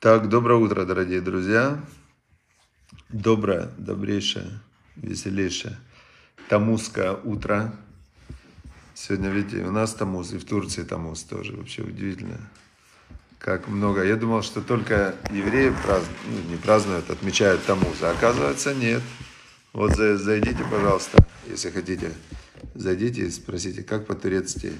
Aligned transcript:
Так, 0.00 0.28
доброе 0.28 0.60
утро, 0.60 0.84
дорогие 0.84 1.20
друзья. 1.20 1.84
Доброе, 3.08 3.68
добрейшее, 3.78 4.60
веселейшее 4.94 5.76
тамузское 6.48 7.14
утро. 7.14 7.74
Сегодня, 8.94 9.28
видите, 9.28 9.64
у 9.64 9.72
нас 9.72 9.94
тамуз, 9.94 10.32
и 10.32 10.38
в 10.38 10.44
Турции 10.44 10.84
тамуз 10.84 11.24
тоже. 11.24 11.56
Вообще 11.56 11.82
удивительно. 11.82 12.38
Как 13.40 13.66
много. 13.66 14.04
Я 14.04 14.14
думал, 14.14 14.42
что 14.42 14.62
только 14.62 15.16
евреи 15.32 15.74
празднуют, 15.84 16.18
ну, 16.26 16.50
не 16.52 16.56
празднуют, 16.58 17.10
отмечают 17.10 17.64
тамуз. 17.66 18.00
А 18.00 18.12
оказывается, 18.12 18.74
нет. 18.74 19.02
Вот 19.72 19.96
зайдите, 19.96 20.64
пожалуйста, 20.70 21.26
если 21.48 21.70
хотите. 21.70 22.12
Зайдите 22.76 23.22
и 23.22 23.30
спросите, 23.30 23.82
как 23.82 24.06
по-турецки. 24.06 24.74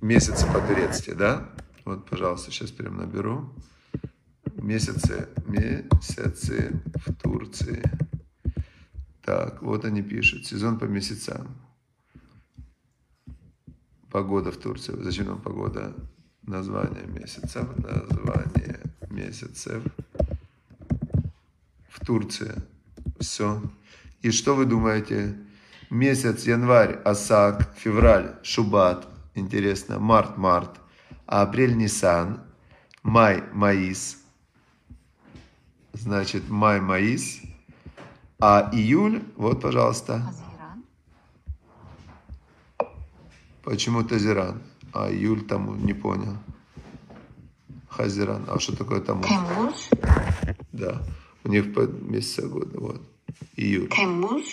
Месяцы 0.00 0.46
по-турецки, 0.46 1.10
да? 1.10 1.48
Вот, 1.88 2.04
пожалуйста, 2.04 2.50
сейчас 2.50 2.70
прям 2.70 2.98
наберу. 2.98 3.50
Месяцы, 4.56 5.26
месяцы 5.46 6.82
в 6.94 7.14
Турции. 7.14 7.82
Так, 9.22 9.62
вот 9.62 9.86
они 9.86 10.02
пишут. 10.02 10.44
Сезон 10.44 10.78
по 10.78 10.84
месяцам. 10.84 11.48
Погода 14.10 14.52
в 14.52 14.58
Турции. 14.58 15.02
Зачем 15.02 15.28
нам 15.28 15.40
погода? 15.40 15.94
Название 16.42 17.06
месяцев. 17.06 17.66
Название 17.78 18.80
месяцев 19.08 19.82
в 21.88 22.04
Турции. 22.04 22.52
Все. 23.18 23.62
И 24.20 24.30
что 24.30 24.54
вы 24.54 24.66
думаете? 24.66 25.38
Месяц 25.88 26.44
январь, 26.44 27.00
Асак, 27.02 27.74
февраль, 27.78 28.36
Шубат. 28.42 29.08
Интересно. 29.34 29.98
Март, 29.98 30.36
Март 30.36 30.78
апрель 31.28 31.76
Нисан, 31.76 32.40
май 33.02 33.44
Маис, 33.52 34.18
значит 35.92 36.48
май 36.48 36.80
Маис, 36.80 37.40
а 38.40 38.70
июль, 38.72 39.22
вот, 39.36 39.60
пожалуйста. 39.60 40.32
Почему 43.62 44.02
Тазиран? 44.02 44.62
А 44.94 45.10
июль 45.10 45.44
тому 45.44 45.74
не 45.74 45.92
понял. 45.92 46.38
Хазиран. 47.90 48.44
А 48.48 48.58
что 48.58 48.74
такое 48.74 49.00
тому? 49.00 49.24
Темуз. 49.24 49.90
Да. 50.72 51.02
У 51.44 51.48
них 51.48 51.74
по 51.74 51.80
месяца 51.80 52.46
года. 52.46 52.80
Вот. 52.80 53.02
Июль. 53.56 53.90
Темуз. 53.90 54.44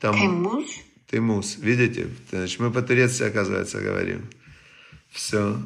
Темуз. 0.00 0.70
Темуз. 1.10 1.58
Видите? 1.58 2.08
Значит, 2.30 2.60
мы 2.60 2.70
по-турецки, 2.70 3.24
оказывается, 3.24 3.80
говорим. 3.80 4.30
Все. 5.10 5.58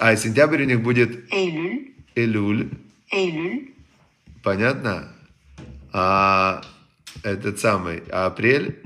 А 0.00 0.16
сентябрь 0.16 0.62
у 0.62 0.66
них 0.66 0.82
будет 0.82 1.30
Eylül. 1.30 1.94
Элюль. 2.14 2.70
Eylül. 3.12 3.74
Понятно? 4.42 5.12
А 5.92 6.62
этот 7.22 7.60
самый, 7.60 8.02
а 8.10 8.24
апрель 8.24 8.80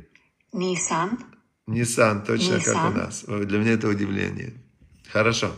Nisan. 0.52 1.20
Нисан, 1.68 2.24
точно 2.24 2.58
как 2.58 2.66
у 2.66 2.88
Нисан. 2.88 2.96
нас. 2.96 3.24
Для 3.46 3.58
меня 3.58 3.72
это 3.74 3.86
удивление. 3.86 4.54
Хорошо. 5.12 5.52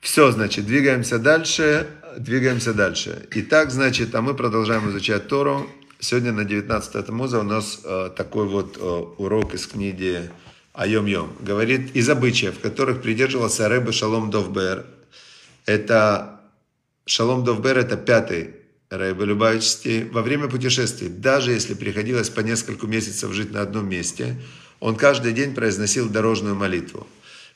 Все, 0.00 0.30
значит, 0.30 0.66
двигаемся 0.66 1.18
дальше. 1.18 1.86
Двигаемся 2.18 2.74
дальше. 2.74 3.26
Итак, 3.30 3.70
значит, 3.70 4.14
а 4.14 4.20
мы 4.20 4.34
продолжаем 4.34 4.90
изучать 4.90 5.26
Тору. 5.28 5.66
Сегодня 6.00 6.32
на 6.32 6.44
19 6.44 7.06
Тамуза 7.06 7.40
у 7.40 7.44
нас 7.44 7.80
э, 7.82 8.10
такой 8.14 8.46
вот 8.46 8.76
э, 8.76 8.80
урок 8.80 9.54
из 9.54 9.66
книги 9.66 10.30
Айом-Йом. 10.74 11.36
Говорит, 11.40 11.94
из 11.94 12.08
обычаев, 12.10 12.58
которых 12.58 13.00
придерживался 13.00 13.68
Рэбе 13.68 13.92
Шалом 13.92 14.30
Довбер. 14.30 14.84
Это 15.66 16.40
Шалом 17.06 17.44
Довбер 17.44 17.78
это 17.78 17.96
пятый 17.96 18.56
Рэбе 18.90 19.24
Любавичский. 19.24 20.04
Во 20.04 20.22
время 20.22 20.48
путешествий, 20.48 21.08
даже 21.08 21.52
если 21.52 21.74
приходилось 21.74 22.28
по 22.28 22.40
несколько 22.40 22.86
месяцев 22.86 23.32
жить 23.32 23.52
на 23.52 23.62
одном 23.62 23.88
месте, 23.88 24.36
он 24.80 24.96
каждый 24.96 25.32
день 25.32 25.54
произносил 25.54 26.08
дорожную 26.08 26.56
молитву. 26.56 27.06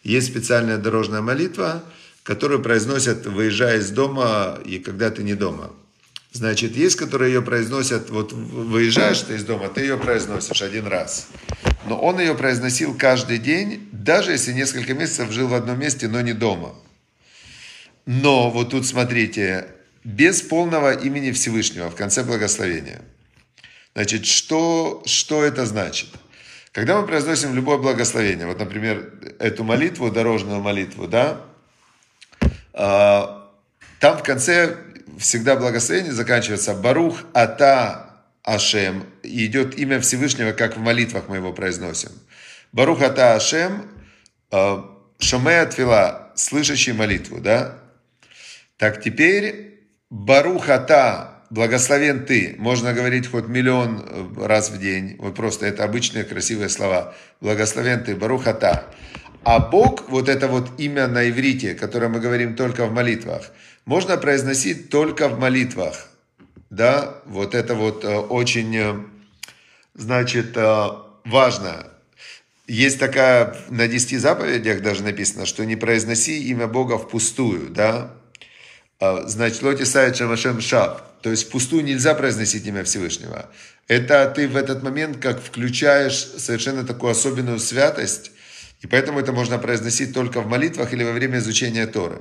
Есть 0.05 0.29
специальная 0.29 0.79
дорожная 0.79 1.21
молитва, 1.21 1.83
которую 2.23 2.63
произносят, 2.63 3.27
выезжая 3.27 3.79
из 3.79 3.91
дома 3.91 4.59
и 4.65 4.79
когда 4.79 5.11
ты 5.11 5.25
не 5.25 5.35
дома. 5.35 5.73
Значит, 6.39 6.77
есть, 6.77 6.95
которые 6.95 7.35
ее 7.35 7.43
произносят, 7.43 8.11
вот 8.11 8.33
выезжаешь 8.33 9.23
ты 9.23 9.35
из 9.35 9.43
дома, 9.43 9.69
ты 9.69 9.81
ее 9.81 9.99
произносишь 9.99 10.63
один 10.63 10.87
раз. 10.87 11.27
Но 11.85 11.99
он 11.99 12.21
ее 12.21 12.37
произносил 12.37 12.97
каждый 12.97 13.39
день, 13.39 13.89
даже 13.91 14.31
если 14.31 14.53
несколько 14.53 14.95
месяцев 14.95 15.33
жил 15.33 15.49
в 15.49 15.55
одном 15.55 15.81
месте, 15.81 16.07
но 16.07 16.21
не 16.21 16.35
дома. 16.35 16.77
Но 18.07 18.51
вот 18.51 18.71
тут 18.71 18.87
смотрите, 18.87 19.67
без 20.05 20.41
полного 20.41 20.93
имени 20.93 21.33
Всевышнего 21.33 21.91
в 21.91 21.97
конце 21.97 22.23
благословения. 22.23 23.01
Значит, 23.97 24.25
что, 24.25 25.03
что 25.07 25.43
это 25.43 25.67
значит? 25.67 26.09
Когда 26.71 27.01
мы 27.01 27.07
произносим 27.09 27.53
любое 27.53 27.79
благословение, 27.79 28.47
вот, 28.47 28.61
например, 28.61 29.13
эту 29.41 29.65
молитву, 29.65 30.09
дорожную 30.09 30.61
молитву, 30.61 31.09
да, 31.09 31.41
а, 32.75 33.51
там 33.99 34.19
в 34.19 34.23
конце 34.23 34.77
всегда 35.19 35.57
благословение 35.57 36.13
заканчивается 36.13 36.75
Барух 36.75 37.25
Ата 37.35 38.23
Ашем. 38.43 39.05
И 39.23 39.47
идет 39.47 39.79
имя 39.79 40.01
Всевышнего, 40.01 40.53
как 40.53 40.77
в 40.77 40.81
молитвах 40.81 41.25
мы 41.29 41.37
его 41.37 41.53
произносим. 41.53 42.11
Барух 42.73 43.03
Ата 43.03 43.35
Ашем, 43.35 43.89
а, 44.51 44.85
Шамея 45.19 45.67
Твила, 45.67 46.33
слышащий 46.35 46.93
молитву, 46.93 47.41
да? 47.41 47.79
Так 48.77 49.03
теперь 49.03 49.81
Барух 50.11 50.69
Ата, 50.69 51.43
благословен 51.51 52.25
ты. 52.25 52.55
Можно 52.59 52.93
говорить 52.93 53.27
хоть 53.27 53.49
миллион 53.49 54.05
э, 54.07 54.47
раз 54.47 54.71
в 54.71 54.79
день. 54.79 55.17
Вот 55.19 55.35
просто 55.35 55.67
это 55.67 55.85
обычные 55.85 56.25
красивые 56.25 56.69
слова. 56.69 57.15
Благословен 57.41 58.05
ты, 58.05 58.15
Барух 58.15 58.47
Ата. 58.47 58.87
А 59.45 59.59
Бог, 59.59 60.09
вот 60.09 60.29
это 60.29 60.49
вот 60.49 60.79
имя 60.79 61.07
на 61.07 61.29
иврите, 61.29 61.75
которое 61.75 62.09
мы 62.09 62.21
говорим 62.21 62.55
только 62.55 62.87
в 62.87 62.93
молитвах, 62.93 63.51
можно 63.89 64.19
произносить 64.19 64.91
только 64.91 65.29
в 65.29 65.41
молитвах. 65.41 66.09
Да, 66.69 67.23
вот 67.25 67.55
это 67.55 67.75
вот 67.75 68.05
э, 68.05 68.19
очень, 68.19 68.77
э, 68.77 68.95
значит, 69.95 70.55
э, 70.59 70.89
важно. 71.25 71.87
Есть 72.67 72.99
такая, 72.99 73.57
на 73.71 73.89
10 73.89 74.21
заповедях 74.21 74.83
даже 74.83 75.03
написано, 75.03 75.47
что 75.47 75.65
не 75.65 75.75
произноси 75.75 76.51
имя 76.51 76.67
Бога 76.67 76.99
впустую, 76.99 77.71
да. 77.71 78.13
А, 79.01 79.27
Значит, 79.27 79.63
лоти 79.63 79.85
сает 79.85 80.17
шамашем 80.17 80.61
шаб. 80.61 81.23
То 81.23 81.31
есть 81.31 81.49
впустую 81.49 81.83
нельзя 81.83 82.15
произносить 82.15 82.67
имя 82.67 82.85
Всевышнего. 82.85 83.49
Это 83.87 84.31
ты 84.37 84.49
в 84.49 84.57
этот 84.57 84.83
момент 84.83 85.17
как 85.17 85.43
включаешь 85.43 86.27
совершенно 86.37 86.85
такую 86.85 87.13
особенную 87.13 87.59
святость, 87.59 88.33
и 88.83 88.87
поэтому 88.87 89.19
это 89.19 89.33
можно 89.33 89.59
произносить 89.59 90.13
только 90.13 90.43
в 90.43 90.47
молитвах 90.47 90.93
или 90.93 91.05
во 91.05 91.13
время 91.13 91.39
изучения 91.39 91.87
Торы. 91.87 92.19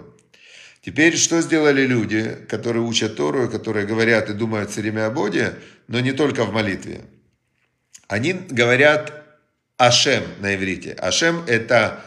Теперь, 0.81 1.17
что 1.17 1.41
сделали 1.41 1.85
люди, 1.85 2.37
которые 2.49 2.83
учат 2.83 3.17
Тору, 3.17 3.49
которые 3.49 3.85
говорят 3.85 4.29
и 4.29 4.33
думают 4.33 4.71
все 4.71 4.81
время 4.81 5.07
о 5.07 5.11
Боге, 5.11 5.55
но 5.87 5.99
не 5.99 6.13
только 6.13 6.45
в 6.45 6.53
молитве? 6.53 7.01
Они 8.07 8.33
говорят 8.33 9.25
Ашем 9.77 10.23
на 10.39 10.55
иврите. 10.55 10.93
Ашем 10.93 11.43
это, 11.45 12.03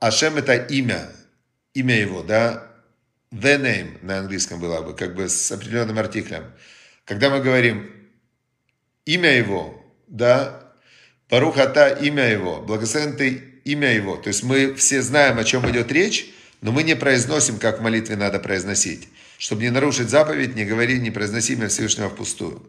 Ашем 0.00 0.36
это 0.36 0.54
имя, 0.54 1.08
имя 1.74 1.98
его, 1.98 2.22
да, 2.22 2.68
the 3.32 3.60
name 3.60 3.98
на 4.02 4.18
английском 4.18 4.60
было 4.60 4.82
бы, 4.82 4.94
как 4.94 5.14
бы 5.14 5.28
с 5.28 5.50
определенным 5.50 5.98
артиклем. 5.98 6.44
Когда 7.04 7.30
мы 7.30 7.40
говорим 7.40 7.90
имя 9.04 9.36
его, 9.36 9.82
да, 10.06 10.72
Парухата 11.28 11.88
имя 11.88 12.28
его, 12.28 12.60
благословен 12.60 13.16
ты 13.16 13.42
имя 13.64 13.94
его. 13.94 14.16
То 14.16 14.28
есть 14.28 14.42
мы 14.42 14.74
все 14.74 15.00
знаем, 15.00 15.38
о 15.38 15.44
чем 15.44 15.68
идет 15.70 15.90
речь, 15.90 16.31
но 16.62 16.70
мы 16.70 16.84
не 16.84 16.96
произносим, 16.96 17.58
как 17.58 17.80
в 17.80 17.82
молитве 17.82 18.16
надо 18.16 18.38
произносить. 18.38 19.08
Чтобы 19.36 19.62
не 19.62 19.70
нарушить 19.70 20.08
заповедь, 20.08 20.54
не 20.54 20.64
говори, 20.64 20.98
не 20.98 21.10
произноси 21.10 21.54
имя 21.54 21.68
Всевышнего 21.68 22.08
впустую. 22.08 22.62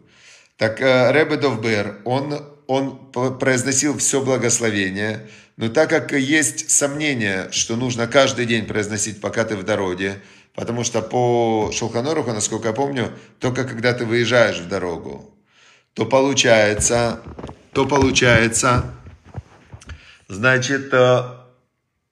Так 0.58 0.80
э, 0.82 1.12
Ребе 1.12 1.36
Довбер, 1.36 2.00
он, 2.04 2.44
он 2.66 3.10
произносил 3.38 3.96
все 3.98 4.20
благословение, 4.20 5.28
но 5.56 5.68
так 5.68 5.90
как 5.90 6.12
есть 6.12 6.70
сомнение, 6.70 7.48
что 7.52 7.76
нужно 7.76 8.08
каждый 8.08 8.46
день 8.46 8.66
произносить, 8.66 9.20
пока 9.20 9.44
ты 9.44 9.56
в 9.56 9.62
дороге, 9.62 10.20
потому 10.54 10.82
что 10.82 11.00
по 11.00 11.70
Шулханоруху, 11.72 12.32
насколько 12.32 12.68
я 12.68 12.74
помню, 12.74 13.12
только 13.38 13.64
когда 13.64 13.92
ты 13.92 14.04
выезжаешь 14.04 14.58
в 14.58 14.68
дорогу, 14.68 15.32
то 15.94 16.04
получается, 16.04 17.20
то 17.72 17.86
получается, 17.86 18.92
значит, 20.26 20.92
э, 20.92 21.43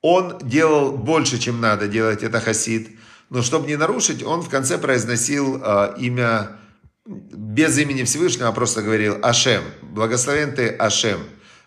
он 0.03 0.39
делал 0.43 0.93
больше, 0.93 1.39
чем 1.39 1.61
надо 1.61 1.89
делать, 1.89 2.23
это 2.23 2.41
хасид. 2.41 2.91
Но 3.31 3.41
чтобы 3.41 3.69
не 3.69 3.77
нарушить, 3.77 4.23
он 4.23 4.43
в 4.43 4.51
конце 4.51 4.77
произносил 4.77 5.63
э, 5.63 5.95
имя 5.99 6.59
без 7.07 7.79
имени 7.79 8.03
Всевышнего, 8.03 8.49
а 8.49 8.53
просто 8.53 8.83
говорил 8.83 9.19
Ашем. 9.23 9.63
Благословен 9.81 10.55
ты 10.55 10.69
Ашем. 10.69 11.21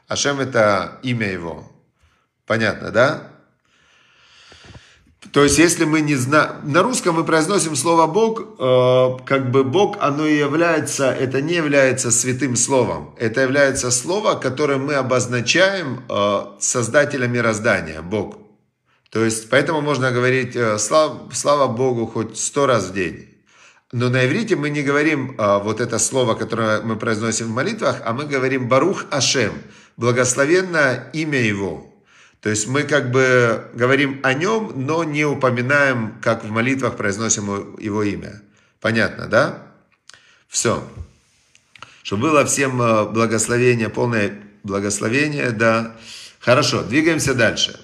Ашем 0.07 0.39
это 0.39 0.99
имя 1.01 1.31
его. 1.31 1.71
Понятно, 2.45 2.91
да? 2.91 3.31
То 5.31 5.43
есть, 5.43 5.57
если 5.57 5.85
мы 5.85 6.01
не 6.01 6.15
знаем... 6.15 6.51
На 6.63 6.81
русском 6.81 7.15
мы 7.15 7.23
произносим 7.23 7.75
слово 7.75 8.07
«Бог», 8.07 8.41
э, 8.41 9.25
как 9.25 9.51
бы 9.51 9.63
«Бог», 9.63 9.97
оно 9.99 10.25
и 10.25 10.37
является... 10.37 11.11
Это 11.11 11.41
не 11.41 11.55
является 11.55 12.11
святым 12.11 12.55
словом. 12.55 13.15
Это 13.17 13.41
является 13.41 13.91
слово, 13.91 14.35
которое 14.35 14.77
мы 14.77 14.93
обозначаем 14.93 16.03
э, 16.09 16.45
создателя 16.59 17.27
мироздания, 17.27 18.01
Бог. 18.01 18.37
То 19.09 19.23
есть, 19.23 19.49
поэтому 19.49 19.81
можно 19.81 20.11
говорить 20.11 20.55
э, 20.55 20.77
«Слава, 20.77 21.29
слава 21.33 21.67
Богу» 21.67 22.05
хоть 22.05 22.37
сто 22.37 22.65
раз 22.65 22.89
в 22.89 22.93
день. 22.93 23.29
Но 23.91 24.09
на 24.09 24.25
иврите 24.25 24.55
мы 24.55 24.69
не 24.69 24.83
говорим 24.83 25.35
э, 25.37 25.59
вот 25.63 25.79
это 25.79 25.99
слово, 25.99 26.35
которое 26.35 26.81
мы 26.81 26.97
произносим 26.97 27.47
в 27.47 27.51
молитвах, 27.51 28.01
а 28.05 28.13
мы 28.13 28.25
говорим 28.25 28.67
«Барух 28.67 29.05
Ашем», 29.11 29.53
благословенно 29.97 31.09
имя 31.13 31.39
Его. 31.39 31.94
То 32.45 32.51
есть 32.51 32.67
мы 32.67 32.83
как 32.83 33.09
бы 33.09 33.71
говорим 33.73 34.19
о 34.21 34.35
нем, 34.35 34.71
но 34.75 35.03
не 35.03 35.25
упоминаем, 35.25 36.13
как 36.21 36.43
в 36.43 36.51
молитвах 36.51 36.95
произносим 36.95 37.75
его 37.79 38.03
имя. 38.03 38.39
Понятно, 38.79 39.25
да? 39.25 39.63
Все. 40.47 40.87
Чтобы 42.03 42.29
было 42.29 42.45
всем 42.45 42.79
э, 42.79 43.05
благословение, 43.05 43.89
полное 43.89 44.31
благословение, 44.61 45.49
да. 45.49 45.95
Хорошо, 46.39 46.83
двигаемся 46.83 47.33
дальше. 47.33 47.79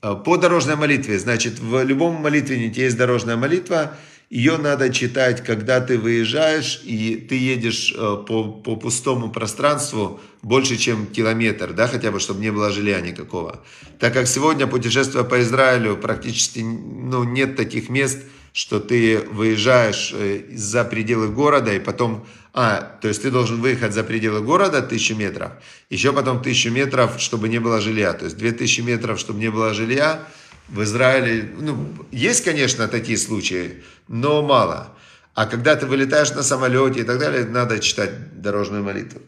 Э, 0.00 0.14
по 0.14 0.38
дорожной 0.38 0.76
молитве, 0.76 1.18
значит, 1.18 1.58
в 1.58 1.84
любом 1.84 2.14
молитвеннике 2.14 2.84
есть 2.84 2.96
дорожная 2.96 3.36
молитва, 3.36 3.94
ее 4.30 4.58
надо 4.58 4.92
читать, 4.92 5.42
когда 5.42 5.80
ты 5.80 5.98
выезжаешь 5.98 6.82
и 6.84 7.16
ты 7.16 7.36
едешь 7.36 7.94
э, 7.96 8.16
по, 8.26 8.44
по 8.44 8.76
пустому 8.76 9.30
пространству 9.30 10.20
больше, 10.42 10.76
чем 10.76 11.06
километр, 11.06 11.72
да, 11.72 11.88
хотя 11.88 12.10
бы, 12.10 12.20
чтобы 12.20 12.40
не 12.40 12.52
было 12.52 12.70
жилья 12.70 13.00
никакого. 13.00 13.64
Так 13.98 14.12
как 14.12 14.26
сегодня, 14.26 14.66
путешествуя 14.66 15.24
по 15.24 15.40
Израилю, 15.40 15.96
практически 15.96 16.60
ну, 16.60 17.24
нет 17.24 17.56
таких 17.56 17.88
мест, 17.88 18.18
что 18.52 18.80
ты 18.80 19.20
выезжаешь 19.20 20.12
э, 20.14 20.42
за 20.54 20.84
пределы 20.84 21.28
города 21.28 21.72
и 21.72 21.80
потом... 21.80 22.26
А, 22.52 22.98
то 23.00 23.08
есть 23.08 23.22
ты 23.22 23.30
должен 23.30 23.60
выехать 23.60 23.94
за 23.94 24.02
пределы 24.02 24.40
города 24.40 24.82
тысячу 24.82 25.14
метров, 25.14 25.52
еще 25.90 26.12
потом 26.12 26.42
тысячу 26.42 26.70
метров, 26.70 27.18
чтобы 27.18 27.48
не 27.48 27.60
было 27.60 27.80
жилья. 27.80 28.12
То 28.12 28.24
есть 28.24 28.36
две 28.36 28.52
тысячи 28.52 28.80
метров, 28.80 29.20
чтобы 29.20 29.38
не 29.38 29.50
было 29.50 29.72
жилья, 29.72 30.26
в 30.68 30.82
Израиле, 30.82 31.50
ну, 31.58 31.88
есть, 32.10 32.44
конечно, 32.44 32.88
такие 32.88 33.18
случаи, 33.18 33.82
но 34.06 34.42
мало. 34.42 34.94
А 35.34 35.46
когда 35.46 35.76
ты 35.76 35.86
вылетаешь 35.86 36.32
на 36.32 36.42
самолете 36.42 37.00
и 37.00 37.04
так 37.04 37.18
далее, 37.18 37.44
надо 37.44 37.78
читать 37.78 38.40
дорожную 38.40 38.82
молитву. 38.82 39.20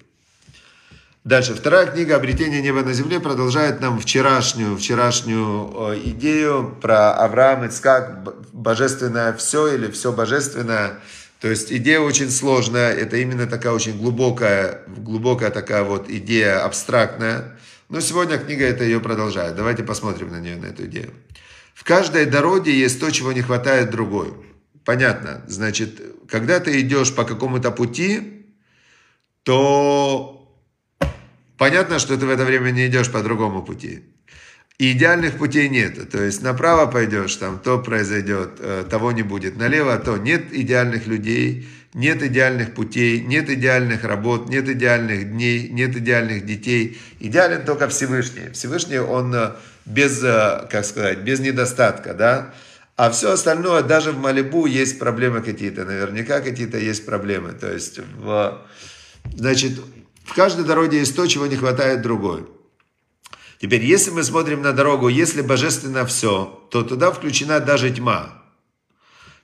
Дальше. 1.22 1.54
Вторая 1.54 1.86
книга 1.86 2.16
«Обретение 2.16 2.62
неба 2.62 2.82
на 2.82 2.94
земле» 2.94 3.20
продолжает 3.20 3.80
нам 3.80 4.00
вчерашнюю, 4.00 4.76
вчерашнюю 4.78 5.92
э, 5.92 6.00
идею 6.06 6.78
про 6.80 7.12
Авраам, 7.12 7.66
Ицкак, 7.66 8.52
божественное 8.54 9.34
все 9.34 9.74
или 9.74 9.90
все 9.90 10.12
божественное. 10.12 10.98
То 11.40 11.48
есть 11.48 11.70
идея 11.70 12.00
очень 12.00 12.30
сложная, 12.30 12.92
это 12.92 13.18
именно 13.18 13.46
такая 13.46 13.72
очень 13.74 13.98
глубокая, 13.98 14.80
глубокая 14.88 15.50
такая 15.50 15.84
вот 15.84 16.08
идея 16.08 16.64
абстрактная. 16.64 17.58
Но 17.90 18.00
сегодня 18.00 18.38
книга 18.38 18.64
это 18.64 18.84
ее 18.84 19.00
продолжает. 19.00 19.56
Давайте 19.56 19.82
посмотрим 19.82 20.30
на 20.30 20.40
нее, 20.40 20.56
на 20.56 20.66
эту 20.66 20.86
идею. 20.86 21.12
В 21.74 21.84
каждой 21.84 22.24
дороге 22.24 22.72
есть 22.72 22.98
то, 23.00 23.10
чего 23.10 23.32
не 23.32 23.42
хватает 23.42 23.90
другой. 23.90 24.32
Понятно. 24.84 25.44
Значит, 25.46 26.00
когда 26.28 26.60
ты 26.60 26.80
идешь 26.80 27.14
по 27.14 27.24
какому-то 27.24 27.70
пути, 27.70 28.46
то 29.42 30.40
Понятно, 31.60 31.98
что 31.98 32.16
ты 32.16 32.24
в 32.24 32.30
это 32.30 32.46
время 32.46 32.70
не 32.70 32.86
идешь 32.86 33.12
по 33.12 33.22
другому 33.22 33.62
пути. 33.62 34.02
И 34.78 34.92
идеальных 34.92 35.36
путей 35.36 35.68
нет. 35.68 36.10
То 36.10 36.22
есть 36.22 36.40
направо 36.40 36.90
пойдешь, 36.90 37.36
там 37.36 37.58
то 37.58 37.78
произойдет, 37.78 38.52
э, 38.60 38.86
того 38.88 39.12
не 39.12 39.22
будет. 39.22 39.58
Налево 39.58 39.98
то. 39.98 40.16
Нет 40.16 40.54
идеальных 40.54 41.06
людей, 41.06 41.68
нет 41.94 42.22
идеальных 42.22 42.74
путей, 42.74 43.20
нет 43.20 43.50
идеальных 43.50 44.04
работ, 44.04 44.48
нет 44.48 44.68
идеальных 44.68 45.32
дней, 45.32 45.68
нет 45.68 45.96
идеальных 45.96 46.46
детей. 46.46 47.00
Идеален 47.18 47.64
только 47.64 47.88
Всевышний. 47.88 48.50
Всевышний, 48.52 48.98
он 48.98 49.34
э, 49.34 49.52
без, 49.86 50.22
э, 50.22 50.68
как 50.70 50.84
сказать, 50.84 51.18
без 51.18 51.40
недостатка, 51.40 52.14
да. 52.14 52.54
А 52.96 53.10
все 53.10 53.32
остальное, 53.32 53.82
даже 53.82 54.12
в 54.12 54.18
Малибу 54.18 54.66
есть 54.66 54.98
проблемы 54.98 55.40
какие-то, 55.40 55.84
наверняка 55.84 56.40
какие-то 56.40 56.78
есть 56.78 57.06
проблемы. 57.06 57.52
То 57.52 57.72
есть, 57.72 57.98
в, 57.98 58.62
значит, 59.34 59.72
в 60.24 60.34
каждой 60.34 60.64
дороге 60.64 60.98
есть 60.98 61.16
то, 61.16 61.26
чего 61.26 61.46
не 61.46 61.56
хватает 61.56 62.02
другой. 62.02 62.46
Теперь, 63.60 63.84
если 63.84 64.10
мы 64.10 64.22
смотрим 64.22 64.62
на 64.62 64.72
дорогу, 64.72 65.08
если 65.08 65.42
божественно 65.42 66.06
все, 66.06 66.66
то 66.70 66.82
туда 66.82 67.10
включена 67.10 67.58
даже 67.60 67.90
тьма. 67.90 68.39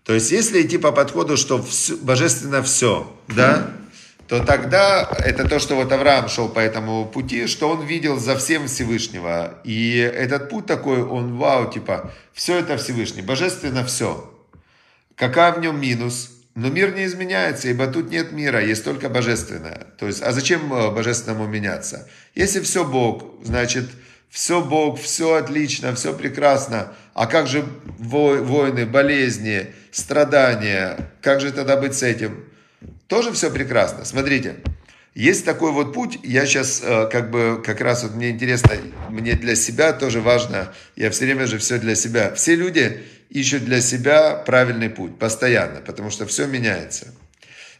То 0.06 0.14
есть, 0.14 0.30
если 0.30 0.62
идти 0.62 0.78
по 0.78 0.92
подходу, 0.92 1.36
что 1.36 1.60
все, 1.60 1.96
божественно 1.96 2.62
все, 2.62 3.12
да, 3.26 3.72
то 4.28 4.38
тогда 4.44 5.08
это 5.18 5.48
то, 5.48 5.58
что 5.58 5.74
вот 5.74 5.90
Авраам 5.90 6.28
шел 6.28 6.48
по 6.48 6.60
этому 6.60 7.06
пути, 7.06 7.48
что 7.48 7.68
он 7.68 7.84
видел 7.84 8.16
за 8.16 8.36
всем 8.36 8.68
Всевышнего. 8.68 9.58
И 9.64 9.96
этот 9.96 10.48
путь 10.48 10.66
такой, 10.66 11.02
он 11.02 11.36
вау, 11.36 11.72
типа, 11.72 12.12
все 12.32 12.56
это 12.58 12.76
Всевышний, 12.76 13.22
божественно 13.22 13.84
все. 13.84 14.32
Какая 15.16 15.52
в 15.52 15.60
нем 15.60 15.80
минус? 15.80 16.30
Но 16.54 16.68
мир 16.68 16.94
не 16.94 17.04
изменяется, 17.04 17.68
ибо 17.68 17.88
тут 17.88 18.10
нет 18.10 18.30
мира, 18.30 18.64
есть 18.64 18.84
только 18.84 19.08
божественное. 19.08 19.88
То 19.98 20.06
есть, 20.06 20.22
а 20.22 20.32
зачем 20.32 20.72
э, 20.72 20.90
божественному 20.90 21.46
меняться? 21.46 22.08
Если 22.34 22.60
все 22.60 22.84
Бог, 22.84 23.24
значит, 23.44 23.90
все 24.30 24.62
Бог, 24.62 25.00
все 25.00 25.34
отлично, 25.34 25.94
все 25.94 26.12
прекрасно. 26.12 26.92
А 27.14 27.26
как 27.26 27.46
же 27.46 27.64
войны, 27.98 28.86
болезни, 28.86 29.72
страдания? 29.90 31.10
Как 31.22 31.40
же 31.40 31.52
тогда 31.52 31.76
быть 31.76 31.94
с 31.94 32.02
этим? 32.02 32.44
Тоже 33.08 33.32
все 33.32 33.50
прекрасно. 33.50 34.04
Смотрите, 34.04 34.56
есть 35.16 35.46
такой 35.46 35.72
вот 35.72 35.94
путь, 35.94 36.18
я 36.22 36.44
сейчас 36.44 36.82
э, 36.84 37.08
как 37.10 37.30
бы, 37.30 37.62
как 37.64 37.80
раз 37.80 38.02
вот 38.02 38.14
мне 38.14 38.28
интересно, 38.28 38.72
мне 39.08 39.32
для 39.32 39.56
себя 39.56 39.94
тоже 39.94 40.20
важно, 40.20 40.74
я 40.94 41.10
все 41.10 41.24
время 41.24 41.46
же 41.46 41.56
все 41.56 41.78
для 41.78 41.94
себя. 41.94 42.34
Все 42.34 42.54
люди 42.54 43.00
ищут 43.30 43.64
для 43.64 43.80
себя 43.80 44.34
правильный 44.34 44.90
путь 44.90 45.18
постоянно, 45.18 45.80
потому 45.80 46.10
что 46.10 46.26
все 46.26 46.46
меняется. 46.46 47.14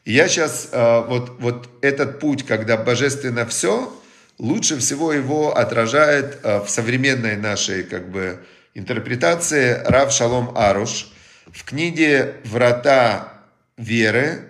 Я 0.06 0.28
сейчас, 0.28 0.70
э, 0.72 1.00
вот, 1.08 1.38
вот 1.38 1.68
этот 1.82 2.20
путь, 2.20 2.46
когда 2.46 2.78
божественно 2.78 3.44
все, 3.44 3.92
лучше 4.38 4.78
всего 4.78 5.12
его 5.12 5.56
отражает 5.56 6.38
э, 6.42 6.60
в 6.60 6.68
современной 6.68 7.36
нашей 7.36 7.82
как 7.84 8.10
бы 8.10 8.44
интерпретации 8.74 9.82
Рав 9.84 10.12
Шалом 10.12 10.56
Аруш 10.56 11.08
в 11.46 11.64
книге 11.64 12.34
«Врата 12.44 13.42
веры» 13.76 14.42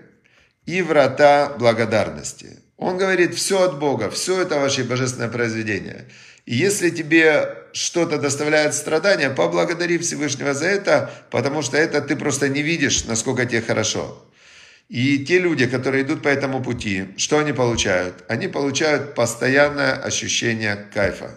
и 0.66 0.82
«Врата 0.82 1.54
благодарности». 1.58 2.58
Он 2.76 2.98
говорит, 2.98 3.34
все 3.34 3.62
от 3.62 3.78
Бога, 3.78 4.10
все 4.10 4.42
это 4.42 4.58
ваше 4.58 4.84
божественное 4.84 5.28
произведение. 5.28 6.06
И 6.44 6.54
если 6.54 6.90
тебе 6.90 7.56
что-то 7.72 8.18
доставляет 8.18 8.74
страдания, 8.74 9.30
поблагодари 9.30 9.98
Всевышнего 9.98 10.54
за 10.54 10.66
это, 10.66 11.10
потому 11.30 11.62
что 11.62 11.76
это 11.76 12.00
ты 12.00 12.16
просто 12.16 12.48
не 12.48 12.62
видишь, 12.62 13.04
насколько 13.04 13.46
тебе 13.46 13.62
хорошо. 13.62 14.22
И 14.88 15.24
те 15.24 15.38
люди, 15.38 15.66
которые 15.66 16.04
идут 16.04 16.22
по 16.22 16.28
этому 16.28 16.62
пути, 16.62 17.08
что 17.16 17.38
они 17.38 17.52
получают? 17.52 18.24
Они 18.28 18.46
получают 18.46 19.14
постоянное 19.14 19.94
ощущение 19.94 20.76
кайфа. 20.76 21.34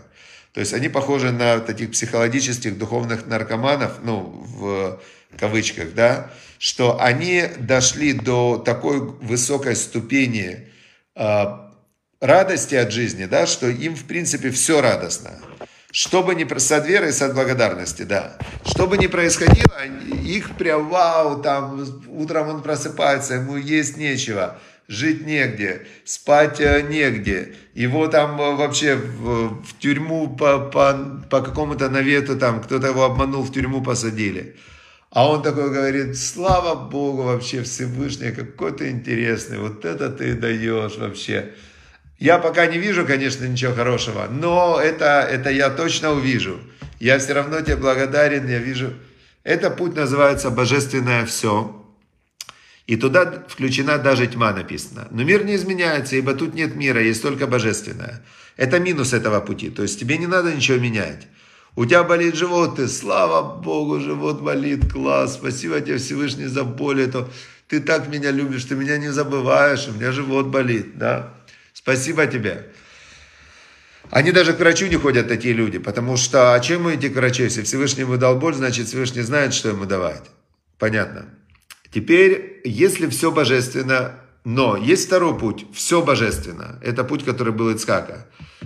То 0.54 0.60
есть 0.60 0.74
они 0.74 0.90
похожи 0.90 1.32
на 1.32 1.60
таких 1.60 1.92
психологических 1.92 2.78
духовных 2.78 3.26
наркоманов, 3.26 4.00
ну, 4.04 4.46
в 4.46 5.00
кавычках, 5.38 5.94
да, 5.94 6.32
что 6.58 7.02
они 7.02 7.46
дошли 7.58 8.14
до 8.14 8.58
такой 8.58 9.00
высокой 9.00 9.76
ступени 9.76 10.68
а, 11.16 11.74
радости 12.20 12.76
от 12.76 12.92
жизни, 12.92 13.26
да, 13.26 13.48
что 13.48 13.68
им, 13.68 13.96
в 13.96 14.06
принципе, 14.06 14.52
все 14.52 14.82
радостно. 14.82 15.40
Что 15.92 16.22
бы 16.22 16.36
ни 16.36 16.46
с 16.46 16.72
от 16.72 16.88
веры 16.88 17.10
и 17.10 17.12
с 17.12 17.22
от 17.22 17.34
благодарности, 17.34 18.04
да. 18.04 18.38
Что 18.64 18.86
бы 18.86 18.98
ни 18.98 19.08
происходило, 19.08 19.84
их 20.24 20.56
прям 20.56 20.88
вау, 20.88 21.42
там 21.42 21.84
утром 22.10 22.50
он 22.50 22.62
просыпается, 22.62 23.36
ему 23.36 23.58
есть 23.58 23.98
нечего, 23.98 24.60
жить 24.88 25.26
негде, 25.26 25.88
спать 26.06 26.60
э, 26.60 26.82
негде. 26.82 27.56
Его 27.74 28.08
там 28.08 28.40
э, 28.40 28.56
вообще 28.56 28.96
в, 28.96 29.64
в 29.64 29.80
тюрьму 29.80 30.36
по, 30.36 30.60
по, 30.60 30.94
по 31.28 31.42
какому-то 31.42 31.90
навету, 31.90 32.38
там 32.38 32.62
кто-то 32.62 32.88
его 32.88 33.04
обманул, 33.04 33.42
в 33.42 33.52
тюрьму 33.52 33.82
посадили. 33.82 34.58
А 35.10 35.28
он 35.28 35.42
такой 35.42 35.72
говорит, 35.72 36.16
слава 36.20 36.76
Богу 36.76 37.24
вообще 37.24 37.64
Всевышний, 37.64 38.32
какой 38.32 38.74
ты 38.74 38.92
интересный, 38.92 39.58
вот 39.58 39.86
это 39.86 40.12
ты 40.12 40.36
даешь 40.36 40.98
вообще. 40.98 41.56
Я 42.20 42.38
пока 42.38 42.68
не 42.68 42.78
вижу, 42.78 43.06
конечно, 43.06 43.46
ничего 43.46 43.74
хорошего, 43.74 44.28
но 44.30 44.78
это, 44.80 45.22
это 45.22 45.50
я 45.50 45.70
точно 45.70 46.12
увижу. 46.12 46.60
Я 47.00 47.18
все 47.18 47.34
равно 47.34 47.62
тебе 47.62 47.78
благодарен, 47.78 48.48
я 48.48 48.60
вижу. 48.60 48.94
Это 49.46 49.70
путь 49.70 49.96
называется 49.96 50.50
«Божественное 50.50 51.26
все». 51.26 51.76
И 52.88 52.98
туда 52.98 53.46
включена 53.48 53.98
даже 54.00 54.28
тьма 54.28 54.52
написано. 54.52 55.08
Но 55.12 55.24
мир 55.24 55.46
не 55.46 55.56
изменяется, 55.56 56.18
ибо 56.18 56.34
тут 56.34 56.56
нет 56.56 56.76
мира, 56.76 57.02
есть 57.02 57.22
только 57.22 57.48
божественное. 57.48 58.22
Это 58.58 58.80
минус 58.80 59.14
этого 59.14 59.40
пути. 59.40 59.70
То 59.70 59.84
есть 59.84 60.00
тебе 60.00 60.18
не 60.18 60.28
надо 60.28 60.54
ничего 60.54 60.78
менять. 60.78 61.28
У 61.76 61.86
тебя 61.86 62.04
болит 62.04 62.36
живот, 62.36 62.76
ты, 62.76 62.90
слава 62.90 63.62
Богу, 63.62 64.00
живот 64.02 64.42
болит, 64.42 64.92
класс, 64.92 65.36
спасибо 65.36 65.80
тебе 65.80 66.00
Всевышний 66.00 66.48
за 66.48 66.66
боль 66.66 67.02
эту. 67.02 67.30
Ты 67.70 67.80
так 67.80 68.10
меня 68.10 68.32
любишь, 68.32 68.66
ты 68.66 68.76
меня 68.76 68.98
не 68.98 69.10
забываешь, 69.10 69.88
у 69.88 69.94
меня 69.94 70.12
живот 70.12 70.48
болит, 70.48 70.98
да. 70.98 71.39
Спасибо 71.82 72.28
тебе. 72.28 72.66
Они 74.12 74.34
даже 74.34 74.54
к 74.54 74.60
врачу 74.60 74.88
не 74.88 74.98
ходят, 74.98 75.30
такие 75.30 75.54
люди, 75.54 75.78
потому 75.80 76.18
что, 76.18 76.54
а 76.54 76.60
чем 76.60 76.94
идти 76.94 77.08
к 77.08 77.16
врачу? 77.16 77.44
Если 77.44 77.64
Всевышний 77.64 78.02
ему 78.02 78.18
дал 78.18 78.36
боль, 78.36 78.54
значит 78.54 78.88
Всевышний 78.88 79.22
знает, 79.22 79.54
что 79.54 79.70
ему 79.70 79.86
давать. 79.86 80.30
Понятно. 80.78 81.30
Теперь, 81.90 82.62
если 82.66 83.08
все 83.08 83.32
божественно, 83.32 84.16
но 84.44 84.76
есть 84.76 85.08
второй 85.08 85.40
путь, 85.40 85.68
все 85.74 86.02
божественно. 86.02 86.80
Это 86.82 87.06
путь, 87.06 87.24
который 87.24 87.54
был 87.54 87.70
Ицхака. 87.70 88.26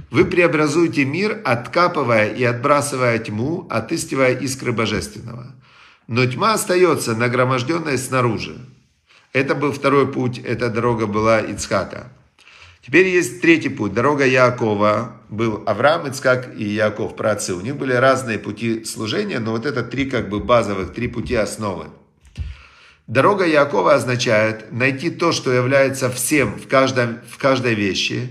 Вы 0.09 0.25
преобразуете 0.25 1.05
мир, 1.05 1.39
откапывая 1.45 2.33
и 2.33 2.43
отбрасывая 2.43 3.19
тьму, 3.19 3.67
отыскивая 3.69 4.33
искры 4.39 4.71
божественного. 4.71 5.55
Но 6.07 6.25
тьма 6.25 6.53
остается 6.53 7.15
нагроможденная 7.15 7.97
снаружи. 7.97 8.57
Это 9.33 9.53
был 9.53 9.71
второй 9.71 10.11
путь, 10.11 10.39
эта 10.39 10.69
дорога 10.69 11.05
была 11.05 11.41
Ицхака. 11.41 12.11
Теперь 12.85 13.07
есть 13.07 13.39
третий 13.41 13.69
путь, 13.69 13.93
дорога 13.93 14.25
Якова. 14.25 15.21
Был 15.29 15.63
Авраам, 15.65 16.05
Ицхак 16.07 16.53
и 16.57 16.65
Яков, 16.65 17.15
праотцы. 17.15 17.53
У 17.53 17.61
них 17.61 17.77
были 17.77 17.93
разные 17.93 18.37
пути 18.37 18.83
служения, 18.83 19.39
но 19.39 19.51
вот 19.51 19.65
это 19.65 19.83
три 19.83 20.09
как 20.09 20.27
бы 20.29 20.41
базовых, 20.41 20.93
три 20.93 21.07
пути 21.07 21.33
основы. 21.33 21.85
Дорога 23.07 23.45
Якова 23.45 23.93
означает 23.93 24.71
найти 24.73 25.09
то, 25.09 25.31
что 25.31 25.51
является 25.51 26.09
всем 26.09 26.59
в, 26.59 26.67
каждом, 26.67 27.19
в 27.29 27.37
каждой 27.37 27.73
вещи, 27.73 28.27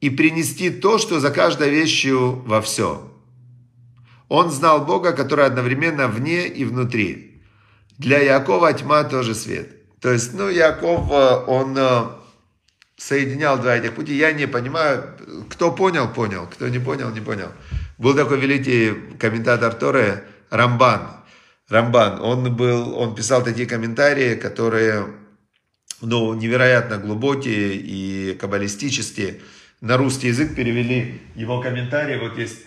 и 0.00 0.10
принести 0.10 0.68
то, 0.68 0.98
что 0.98 1.18
за 1.18 1.30
каждой 1.30 1.70
вещью 1.70 2.42
во 2.46 2.60
все. 2.60 3.10
Он 4.28 4.50
знал 4.50 4.84
Бога, 4.84 5.12
который 5.12 5.46
одновременно 5.46 6.08
вне 6.08 6.46
и 6.46 6.66
внутри. 6.66 7.42
Для 7.96 8.18
Якова 8.18 8.72
тьма 8.74 9.04
тоже 9.04 9.34
свет. 9.34 10.00
То 10.00 10.12
есть, 10.12 10.34
ну, 10.34 10.50
Яков, 10.50 11.10
э, 11.10 11.44
он 11.46 11.74
э, 11.78 12.04
соединял 12.96 13.58
два 13.58 13.76
этих 13.76 13.94
пути. 13.94 14.14
Я 14.14 14.32
не 14.32 14.46
понимаю, 14.46 15.04
кто 15.50 15.72
понял, 15.72 16.08
понял, 16.08 16.46
кто 16.46 16.68
не 16.68 16.78
понял, 16.78 17.10
не 17.10 17.20
понял. 17.20 17.48
Был 17.98 18.14
такой 18.14 18.38
великий 18.40 18.92
комментатор 19.18 19.72
Торы 19.74 20.24
Рамбан. 20.50 21.02
Рамбан, 21.68 22.20
он 22.20 22.54
был, 22.54 22.96
он 22.96 23.14
писал 23.14 23.42
такие 23.42 23.66
комментарии, 23.66 24.34
которые, 24.34 25.06
ну, 26.00 26.34
невероятно 26.34 26.98
глубокие 26.98 27.74
и 27.74 28.34
каббалистические. 28.34 29.40
На 29.80 29.96
русский 29.96 30.28
язык 30.28 30.54
перевели 30.54 31.22
его 31.34 31.60
комментарии. 31.60 32.18
Вот 32.18 32.38
есть 32.38 32.60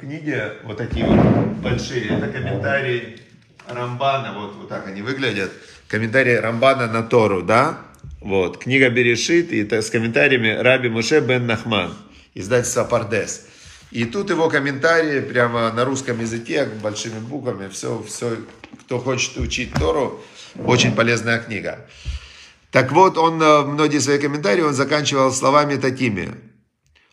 книги, 0.00 0.40
вот 0.64 0.78
такие 0.78 1.06
вот 1.06 1.46
большие. 1.58 2.06
Это 2.06 2.28
комментарии 2.28 3.20
Рамбана, 3.68 4.38
вот, 4.38 4.56
вот 4.56 4.68
так 4.68 4.86
они 4.86 5.02
выглядят. 5.02 5.52
Комментарии 5.88 6.34
Рамбана 6.34 6.86
на 6.86 7.02
Тору, 7.02 7.42
да? 7.42 7.78
Вот, 8.20 8.58
книга 8.58 8.90
Берешит, 8.90 9.52
и 9.52 9.68
с 9.70 9.90
комментариями 9.90 10.48
Раби 10.48 10.88
Муше 10.88 11.20
бен 11.20 11.46
Нахман, 11.46 11.94
издательство 12.34 12.84
Пардес. 12.84 13.46
И 13.92 14.04
тут 14.04 14.30
его 14.30 14.48
комментарии 14.50 15.20
прямо 15.20 15.72
на 15.72 15.84
русском 15.84 16.20
языке, 16.20 16.68
большими 16.82 17.20
буквами, 17.20 17.68
все, 17.68 18.02
все, 18.02 18.36
кто 18.80 18.98
хочет 18.98 19.36
учить 19.38 19.72
Тору, 19.72 20.20
очень 20.64 20.94
полезная 20.94 21.38
книга. 21.38 21.86
Так 22.72 22.92
вот, 22.92 23.16
он 23.16 23.40
э, 23.40 23.62
многие 23.62 23.98
свои 23.98 24.18
комментарии 24.18 24.62
он 24.62 24.74
заканчивал 24.74 25.32
словами 25.32 25.76
такими. 25.76 26.34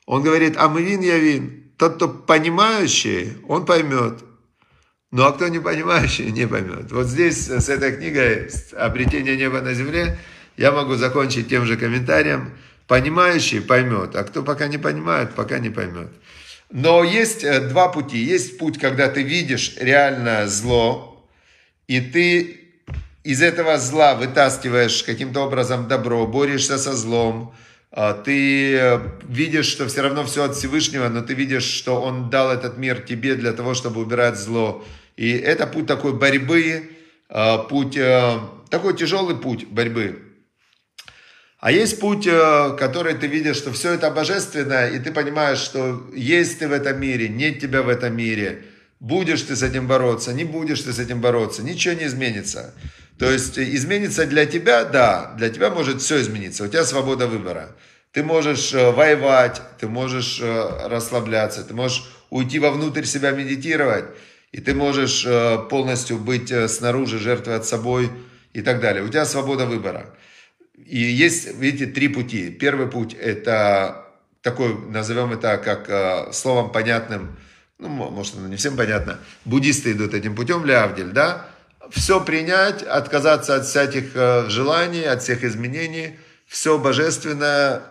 Он 0.06 0.22
говорит, 0.22 0.56
а 0.58 0.68
мы. 0.68 1.62
Тот, 1.78 1.96
кто 1.96 2.08
понимающий, 2.08 3.34
он 3.48 3.66
поймет. 3.66 4.20
Ну 5.12 5.24
а 5.24 5.32
кто 5.34 5.48
не 5.50 5.60
понимающий, 5.60 6.32
не 6.32 6.48
поймет. 6.48 6.92
Вот 6.92 7.08
здесь 7.08 7.48
с 7.48 7.70
этой 7.70 7.96
книгой 7.96 8.50
«Обретение 8.78 9.38
неба 9.38 9.62
на 9.62 9.74
земле» 9.74 10.18
я 10.58 10.72
могу 10.72 10.96
закончить 10.96 11.50
тем 11.50 11.66
же 11.66 11.78
комментарием. 11.78 12.58
Понимающий 12.88 13.62
поймет, 13.62 14.16
а 14.16 14.24
кто 14.24 14.44
пока 14.44 14.68
не 14.68 14.78
понимает, 14.78 15.34
пока 15.34 15.58
не 15.58 15.72
поймет. 15.72 16.10
Но 16.72 17.04
есть 17.04 17.44
э, 17.44 17.62
два 17.62 17.90
пути. 17.90 18.18
Есть 18.18 18.60
путь, 18.60 18.80
когда 18.80 19.08
ты 19.08 19.24
видишь 19.24 19.76
реально 19.80 20.48
зло, 20.48 21.28
и 21.88 22.00
ты 22.00 22.60
из 23.24 23.42
этого 23.42 23.80
зла 23.80 24.14
вытаскиваешь 24.14 25.04
каким-то 25.04 25.42
образом 25.42 25.88
добро, 25.88 26.28
борешься 26.28 26.78
со 26.78 26.94
злом, 26.94 27.56
а, 27.92 28.14
ты 28.14 28.76
э, 28.76 29.00
видишь, 29.24 29.68
что 29.68 29.88
все 29.88 30.02
равно 30.02 30.26
все 30.26 30.44
от 30.44 30.56
Всевышнего, 30.56 31.08
но 31.08 31.22
ты 31.22 31.34
видишь, 31.34 31.64
что 31.64 32.02
Он 32.02 32.30
дал 32.30 32.52
этот 32.52 32.78
мир 32.78 33.02
тебе 33.02 33.36
для 33.36 33.54
того, 33.54 33.74
чтобы 33.74 34.02
убирать 34.02 34.38
зло. 34.38 34.84
И 35.16 35.32
это 35.32 35.66
путь 35.66 35.88
такой 35.88 36.14
борьбы, 36.14 36.90
а, 37.30 37.60
путь, 37.60 37.96
э, 37.96 38.38
такой 38.70 38.98
тяжелый 38.98 39.38
путь 39.38 39.66
борьбы. 39.70 40.25
А 41.66 41.72
есть 41.72 42.00
путь, 42.00 42.28
э, 42.28 42.76
который 42.78 43.16
ты 43.16 43.26
видишь, 43.26 43.58
что 43.58 43.72
все 43.72 43.94
это 43.94 44.12
божественно, 44.12 44.88
и 44.88 45.00
ты 45.00 45.12
понимаешь, 45.12 45.58
что 45.58 46.08
есть 46.14 46.60
ты 46.60 46.68
в 46.68 46.72
этом 46.72 47.02
мире, 47.02 47.28
нет 47.28 47.60
тебя 47.60 47.82
в 47.82 47.90
этом 47.90 48.16
мире. 48.16 48.62
Будешь 49.00 49.42
ты 49.42 49.56
с 49.56 49.64
этим 49.64 49.88
бороться, 49.88 50.32
не 50.32 50.44
будешь 50.44 50.82
ты 50.82 50.94
с 50.94 51.00
этим 51.00 51.22
бороться, 51.22 51.64
ничего 51.64 51.96
не 51.96 52.06
изменится. 52.06 52.76
То 53.18 53.32
есть 53.32 53.58
изменится 53.58 54.28
для 54.28 54.46
тебя, 54.46 54.84
да, 54.84 55.34
для 55.40 55.50
тебя 55.50 55.72
может 55.72 56.04
все 56.04 56.22
измениться, 56.22 56.66
у 56.66 56.68
тебя 56.68 56.84
свобода 56.86 57.26
выбора. 57.26 57.76
Ты 58.12 58.22
можешь 58.22 58.72
э, 58.72 58.92
воевать, 58.92 59.60
ты 59.80 59.88
можешь 59.88 60.40
э, 60.40 60.88
расслабляться, 60.88 61.64
ты 61.64 61.74
можешь 61.74 62.04
уйти 62.30 62.60
вовнутрь 62.60 63.06
себя 63.06 63.32
медитировать, 63.32 64.06
и 64.52 64.62
ты 64.62 64.76
можешь 64.76 65.26
полностью 65.72 66.20
быть 66.20 66.54
снаружи, 66.70 67.18
жертвовать 67.18 67.66
собой 67.66 68.12
и 68.54 68.62
так 68.62 68.82
далее. 68.82 69.04
У 69.04 69.08
тебя 69.08 69.26
свобода 69.26 69.66
выбора. 69.66 70.14
И 70.78 71.00
есть, 71.00 71.56
видите, 71.56 71.88
три 71.88 72.10
пути. 72.10 72.52
Первый 72.52 72.88
путь– 72.88 73.14
это 73.20 74.06
такой, 74.42 74.78
назовем 74.90 75.32
это 75.32 75.58
как 75.58 75.90
э, 75.90 76.32
словом 76.32 76.72
понятным, 76.72 77.38
ну, 77.80 77.88
может, 77.88 78.38
оно 78.38 78.48
не 78.48 78.58
всем 78.58 78.78
понятно, 78.78 79.20
буддисты 79.44 79.94
идут 79.94 80.14
этим 80.14 80.36
путем, 80.36 80.66
Лявдель, 80.66 81.12
да? 81.12 81.48
Все 81.90 82.24
принять, 82.24 82.84
отказаться 82.84 83.56
от 83.56 83.66
всяких 83.66 84.16
э, 84.16 84.50
желаний, 84.50 85.04
от 85.04 85.24
всех 85.24 85.44
изменений, 85.44 86.20
все 86.46 86.78
божественное, 86.78 87.82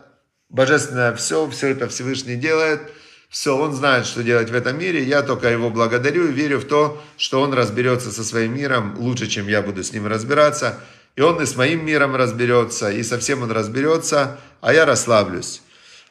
божественное 0.49 1.15
все, 1.15 1.49
все 1.51 1.69
это 1.69 1.89
Всевышний 1.89 2.37
делает, 2.37 2.81
все, 3.29 3.57
он 3.57 3.73
знает, 3.73 4.07
что 4.07 4.23
делать 4.23 4.51
в 4.51 4.55
этом 4.55 4.79
мире, 4.79 5.03
я 5.03 5.23
только 5.23 5.51
его 5.51 5.71
благодарю 5.71 6.29
и 6.29 6.33
верю 6.33 6.61
в 6.61 6.67
то, 6.67 7.03
что 7.17 7.41
он 7.41 7.53
разберется 7.53 8.13
со 8.13 8.23
своим 8.23 8.55
миром 8.55 8.95
лучше, 8.99 9.27
чем 9.27 9.49
я 9.49 9.63
буду 9.63 9.83
с 9.83 9.93
ним 9.93 10.07
разбираться– 10.07 10.79
и 11.17 11.21
он 11.21 11.41
и 11.41 11.47
с 11.47 11.57
моим 11.57 11.85
миром 11.85 12.17
разберется, 12.17 12.91
и 12.91 13.03
со 13.03 13.19
всем 13.19 13.43
он 13.43 13.51
разберется, 13.51 14.41
а 14.61 14.73
я 14.73 14.85
расслаблюсь. 14.85 15.63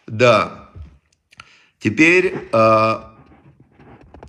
Да. 0.08 0.70
Теперь, 1.80 2.48
э, 2.52 3.00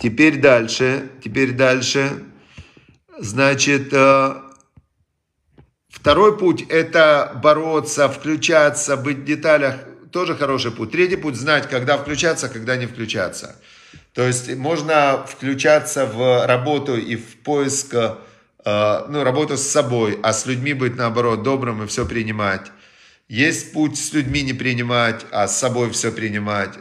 теперь 0.01 0.41
дальше, 0.41 1.11
теперь 1.23 1.53
дальше. 1.53 2.25
Значит, 3.19 3.93
э, 3.93 4.35
второй 5.89 6.37
путь– 6.37 6.65
это 6.69 7.39
бороться, 7.43 8.09
включаться, 8.09 8.97
быть 8.97 9.19
в 9.19 9.25
деталях. 9.25 9.77
Тоже 10.11 10.35
хороший 10.35 10.73
путь. 10.73 10.91
Третий 10.91 11.17
путь– 11.17 11.37
знать, 11.37 11.69
когда 11.69 11.97
включаться, 11.99 12.49
когда 12.49 12.77
не 12.77 12.87
включаться. 12.87 13.57
То 14.15 14.23
есть 14.23 14.53
можно 14.57 15.25
включаться 15.27 16.07
в 16.07 16.47
работу 16.47 16.97
и 16.97 17.17
в 17.17 17.37
поиск 17.39 17.95
ну, 18.65 19.25
работа 19.25 19.57
с 19.57 19.71
собой, 19.71 20.19
а 20.23 20.33
с 20.33 20.47
людьми 20.47 20.73
быть, 20.73 20.97
наоборот, 20.97 21.43
добрым 21.43 21.83
и 21.83 21.87
все 21.87 22.07
принимать. 22.07 22.71
Есть 23.29 23.73
путь 23.73 23.99
с 23.99 24.13
людьми 24.13 24.43
не 24.43 24.53
принимать, 24.53 25.27
а 25.31 25.49
с 25.49 25.59
собой 25.59 25.91
все 25.91 26.13
принимать. 26.13 26.75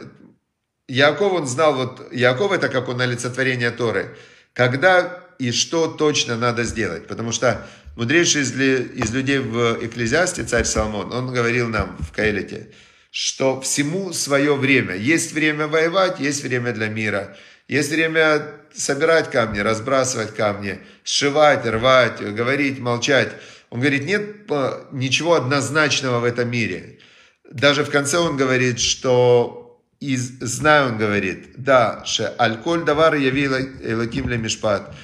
Яков, 0.88 1.32
он 1.32 1.46
знал, 1.46 1.74
вот 1.74 2.12
Яков 2.12 2.52
это 2.52 2.68
как 2.68 2.88
он 2.88 3.00
олицетворение 3.00 3.70
Торы. 3.70 4.16
Когда 4.52 5.24
и 5.38 5.52
что 5.52 5.88
точно 5.88 6.36
надо 6.36 6.64
сделать. 6.64 7.06
Потому 7.06 7.32
что 7.32 7.66
мудрейший 7.96 8.42
из, 8.42 8.52
из 8.52 9.12
людей 9.12 9.38
в 9.38 9.78
Экклезиасте, 9.82 10.44
царь 10.44 10.64
Соломон, 10.64 11.12
он 11.12 11.32
говорил 11.32 11.68
нам 11.68 11.96
в 12.00 12.12
Каэлите, 12.12 12.68
что 13.10 13.60
всему 13.60 14.12
свое 14.12 14.54
время. 14.54 14.94
Есть 14.96 15.32
время 15.32 15.66
воевать, 15.66 16.20
есть 16.20 16.42
время 16.42 16.72
для 16.72 16.88
мира. 16.88 17.36
Есть 17.68 17.90
время 17.90 18.42
собирать 18.74 19.30
камни, 19.30 19.60
разбрасывать 19.60 20.34
камни, 20.34 20.80
сшивать, 21.04 21.64
рвать, 21.66 22.20
говорить, 22.20 22.78
молчать. 22.78 23.32
Он 23.70 23.80
говорит, 23.80 24.04
нет 24.04 24.50
э, 24.50 24.84
ничего 24.92 25.34
однозначного 25.34 26.20
в 26.20 26.24
этом 26.24 26.50
мире. 26.50 26.98
Даже 27.50 27.84
в 27.84 27.90
конце 27.90 28.18
он 28.18 28.36
говорит, 28.36 28.80
что 28.80 29.80
и 30.00 30.16
знаю, 30.16 30.88
он 30.88 30.98
говорит, 30.98 31.54
да, 31.56 32.04
ше 32.04 32.24
альколь 32.38 32.84
давар 32.84 33.14
яви 33.14 33.46
элаким 33.46 34.28
ле 34.28 34.36
мишпат. 34.36 34.94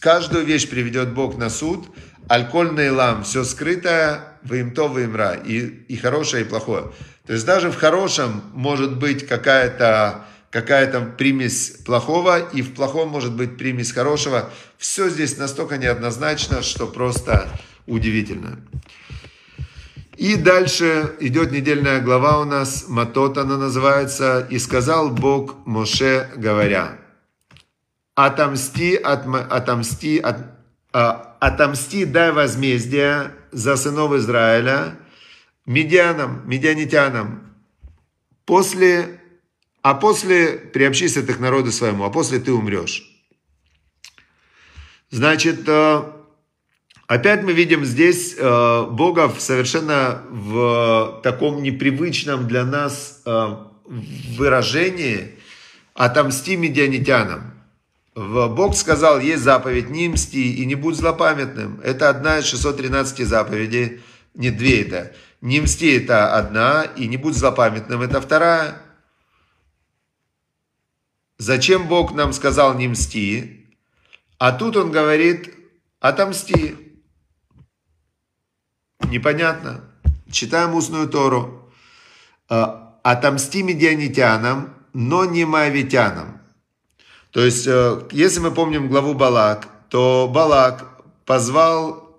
Каждую 0.00 0.44
вещь 0.44 0.68
приведет 0.68 1.12
Бог 1.12 1.36
на 1.36 1.50
суд, 1.50 1.86
альколь 2.28 2.74
нейлам, 2.74 3.24
все 3.24 3.44
скрытое, 3.44 4.38
вы 4.42 4.60
им 4.60 4.74
то, 4.74 4.88
вы 4.88 5.04
им 5.04 5.16
ра, 5.16 5.34
и, 5.34 5.58
и 5.88 5.96
хорошее, 5.96 6.44
и 6.44 6.48
плохое. 6.48 6.92
То 7.26 7.34
есть 7.34 7.44
даже 7.44 7.70
в 7.70 7.76
хорошем 7.76 8.42
может 8.54 8.96
быть 8.98 9.26
какая-то 9.26 10.24
какая-то 10.50 11.00
примесь 11.00 11.78
плохого, 11.84 12.38
и 12.38 12.62
в 12.62 12.74
плохом 12.74 13.08
может 13.08 13.34
быть 13.34 13.56
примесь 13.56 13.92
хорошего. 13.92 14.50
Все 14.76 15.08
здесь 15.08 15.36
настолько 15.36 15.76
неоднозначно, 15.76 16.62
что 16.62 16.86
просто 16.86 17.48
удивительно. 17.86 18.58
И 20.16 20.34
дальше 20.34 21.14
идет 21.20 21.52
недельная 21.52 22.00
глава 22.00 22.40
у 22.40 22.44
нас, 22.44 22.86
Матот 22.88 23.38
она 23.38 23.56
называется, 23.56 24.46
«И 24.50 24.58
сказал 24.58 25.10
Бог 25.10 25.64
Моше, 25.64 26.28
говоря, 26.34 26.98
отомсти, 28.16 28.96
от, 28.96 29.26
отомсти, 29.52 30.18
от, 30.18 30.38
а, 30.92 31.36
отомсти, 31.38 32.04
дай 32.04 32.32
возмездие 32.32 33.30
за 33.52 33.76
сынов 33.76 34.12
Израиля, 34.14 34.96
медианам, 35.66 36.42
медианитянам, 36.48 37.54
после, 38.44 39.17
а 39.88 39.94
после 39.94 40.48
приобщись 40.48 41.14
ты 41.14 41.22
к 41.22 41.38
народу 41.38 41.72
своему, 41.72 42.04
а 42.04 42.10
после 42.10 42.38
ты 42.38 42.52
умрешь. 42.52 43.08
Значит, 45.10 45.66
э, 45.66 46.02
опять 47.06 47.42
мы 47.42 47.54
видим 47.54 47.86
здесь 47.86 48.34
э, 48.36 48.86
Бога 48.90 49.32
совершенно 49.38 50.24
в 50.28 51.22
таком 51.22 51.62
непривычном 51.62 52.46
для 52.46 52.66
нас 52.66 53.22
э, 53.24 53.56
выражении 53.86 55.38
«отомсти 55.94 56.56
медианитянам». 56.56 57.54
Бог 58.14 58.76
сказал, 58.76 59.20
есть 59.20 59.42
заповедь, 59.42 59.88
не 59.88 60.10
мсти 60.10 60.52
и 60.52 60.66
не 60.66 60.74
будь 60.74 60.96
злопамятным. 60.96 61.80
Это 61.82 62.10
одна 62.10 62.40
из 62.40 62.44
613 62.44 63.26
заповедей, 63.26 64.02
не 64.34 64.50
две 64.50 64.82
это. 64.82 65.14
Не 65.40 65.62
мсти 65.62 65.96
это 65.96 66.34
одна, 66.34 66.82
и 66.82 67.06
не 67.06 67.16
будь 67.16 67.36
злопамятным 67.36 68.02
это 68.02 68.20
вторая. 68.20 68.82
Зачем 71.38 71.88
Бог 71.88 72.12
нам 72.14 72.32
сказал 72.32 72.74
не 72.74 72.88
мсти? 72.88 73.66
А 74.38 74.52
тут 74.52 74.76
он 74.76 74.90
говорит, 74.90 75.54
отомсти. 76.00 76.76
Непонятно. 79.08 79.84
Читаем 80.30 80.74
устную 80.74 81.08
Тору. 81.08 81.72
«А, 82.50 82.98
отомсти 83.02 83.62
медианитянам, 83.62 84.74
но 84.94 85.24
не 85.24 85.44
моавитянам. 85.44 86.40
То 87.30 87.44
есть, 87.44 87.66
э, 87.66 88.02
если 88.10 88.40
мы 88.40 88.50
помним 88.50 88.88
главу 88.88 89.14
Балак, 89.14 89.68
то 89.90 90.30
Балак 90.32 90.84
позвал 91.26 92.18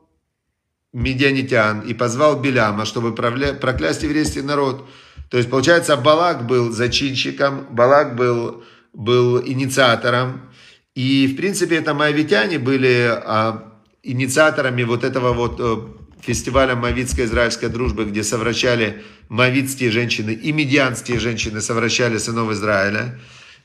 медианитян 0.93 1.81
и 1.81 1.93
позвал 1.93 2.39
Беляма, 2.39 2.85
чтобы 2.85 3.13
проклясть 3.13 4.03
еврейский 4.03 4.41
народ. 4.41 4.88
То 5.29 5.38
есть, 5.38 5.49
получается, 5.49 5.97
Балак 5.97 6.45
был 6.45 6.71
зачинщиком, 6.71 7.65
Балак 7.71 8.15
был, 8.15 8.63
был 8.93 9.41
инициатором. 9.46 10.50
И, 10.96 11.27
в 11.27 11.36
принципе, 11.36 11.77
это 11.77 11.93
моавитяне 11.93 12.60
были 12.60 13.10
а, 13.10 13.74
инициаторами 14.03 14.84
вот 14.84 15.03
этого 15.03 15.34
вот 15.34 15.60
э, 15.60 15.77
фестиваля 16.22 16.75
Мавитской 16.75 17.25
израильской 17.25 17.69
дружбы, 17.69 18.05
где 18.05 18.24
совращали 18.24 19.03
мавитские 19.29 19.91
женщины 19.91 20.31
и 20.31 20.51
медианские 20.51 21.19
женщины 21.19 21.62
совращали 21.62 22.17
сынов 22.17 22.51
Израиля. 22.51 23.19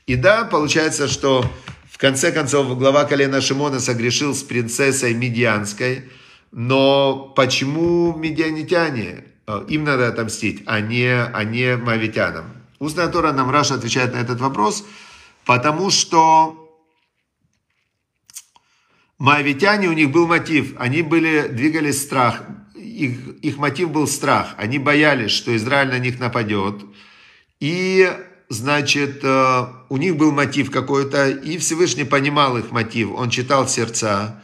И 0.07 0.15
да, 0.15 0.45
получается, 0.45 1.07
что 1.07 1.45
в 1.89 1.97
конце 1.97 2.31
концов 2.31 2.77
глава 2.77 3.05
колена 3.05 3.41
Шимона 3.41 3.79
согрешил 3.79 4.33
с 4.33 4.43
принцессой 4.43 5.13
медианской– 5.13 6.09
но 6.57 7.33
почему 7.35 8.15
медианитяне? 8.15 9.25
Э, 9.45 9.65
им 9.67 9.83
надо 9.83 10.07
отомстить, 10.07 10.63
а 10.65 10.79
не, 10.79 11.11
а 11.11 11.43
не 11.43 11.75
мавитянам. 11.75 12.45
Устная 12.79 13.09
Тора 13.09 13.33
нам 13.33 13.51
Раша 13.51 13.75
отвечает 13.75 14.13
на 14.13 14.19
этот 14.19 14.39
вопрос, 14.39 14.85
потому 15.45 15.89
что 15.89 16.61
Моавитяне, 19.17 19.87
у 19.87 19.93
них 19.93 20.11
был 20.11 20.27
мотив, 20.27 20.75
они 20.77 21.01
были, 21.01 21.47
двигались 21.47 22.01
страх, 22.01 22.43
их, 22.75 23.37
их 23.41 23.57
мотив 23.57 23.91
был 23.91 24.07
страх, 24.07 24.55
они 24.57 24.79
боялись, 24.79 25.31
что 25.31 25.55
Израиль 25.55 25.89
на 25.89 25.99
них 25.99 26.19
нападет, 26.19 26.83
и, 27.59 28.11
значит, 28.49 29.23
э, 29.23 29.65
у 29.89 29.97
них 29.97 30.17
был 30.17 30.31
мотив 30.31 30.69
какой-то, 30.69 31.29
и 31.29 31.57
Всевышний 31.57 32.03
понимал 32.03 32.57
их 32.57 32.71
мотив, 32.71 33.11
он 33.15 33.29
читал 33.29 33.67
сердца, 33.69 34.41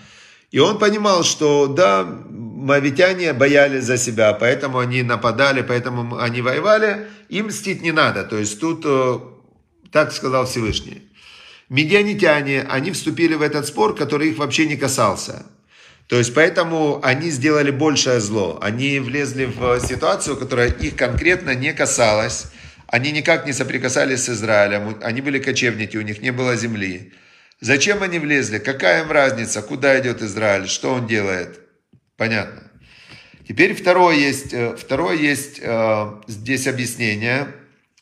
и 0.52 0.60
он 0.60 0.80
понимал, 0.80 1.24
что 1.24 1.68
да, 1.68 2.06
мавитяне 2.30 3.34
боялись 3.34 3.84
за 3.84 3.98
себя, 3.98 4.34
поэтому 4.34 4.80
они 4.80 5.04
нападали, 5.04 5.62
поэтому 5.62 6.18
они 6.18 6.42
воевали, 6.42 7.08
им 7.30 7.48
мстить 7.48 7.82
не 7.82 7.92
надо. 7.92 8.24
То 8.24 8.38
есть 8.38 8.60
тут 8.60 8.84
э, 8.86 9.20
так 9.92 10.12
сказал 10.12 10.46
Всевышний. 10.46 11.02
Медианитяне, 11.70 12.64
они 12.64 12.92
вступили 12.92 13.36
в 13.36 13.42
этот 13.42 13.66
спор, 13.66 13.96
который 13.96 14.30
их 14.30 14.38
вообще 14.38 14.66
не 14.66 14.76
касался. 14.76 15.46
То 16.08 16.18
есть 16.18 16.34
поэтому 16.34 17.00
они 17.04 17.30
сделали 17.30 17.72
большее 17.72 18.20
зло. 18.20 18.60
Они 18.62 19.00
влезли 19.00 19.46
в 19.46 19.80
ситуацию, 19.80 20.36
которая 20.36 20.70
их 20.70 20.98
конкретно 20.98 21.56
не 21.56 21.74
касалась. 21.74 22.48
Они 22.88 23.14
никак 23.14 23.46
не 23.46 23.54
соприкасались 23.54 24.24
с 24.24 24.30
Израилем. 24.30 24.98
Они 25.02 25.22
были 25.22 25.40
кочевники, 25.40 25.96
у 25.96 26.02
них 26.02 26.22
не 26.22 26.32
было 26.32 26.58
земли. 26.58 27.14
Зачем 27.62 28.04
они 28.04 28.20
влезли? 28.20 28.58
Какая 28.58 29.04
им 29.04 29.12
разница? 29.12 29.62
Куда 29.62 29.98
идет 30.02 30.22
Израиль? 30.22 30.68
Что 30.68 30.96
он 30.96 31.08
делает? 31.08 31.62
Понятно. 32.18 32.64
Теперь 33.48 33.74
второе 33.74 34.16
есть, 34.16 34.54
э, 34.54 34.76
второе 34.76 35.16
есть 35.16 35.60
э, 35.62 36.12
здесь 36.28 36.68
объяснение, 36.68 37.48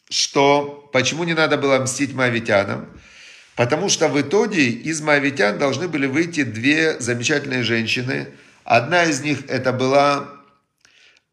что 0.10 0.79
почему 0.92 1.24
не 1.24 1.34
надо 1.34 1.58
было 1.58 1.80
мстить 1.80 2.14
моавитянам. 2.14 2.88
Потому 3.56 3.90
что 3.90 4.08
в 4.08 4.20
итоге 4.22 4.70
из 4.70 5.02
моавитян 5.02 5.58
должны 5.58 5.90
были 5.90 6.08
выйти 6.08 6.44
две 6.44 6.98
замечательные 7.00 7.64
женщины. 7.64 8.28
Одна 8.64 9.04
из 9.04 9.22
них 9.22 9.40
это 9.50 9.74
была, 9.74 10.30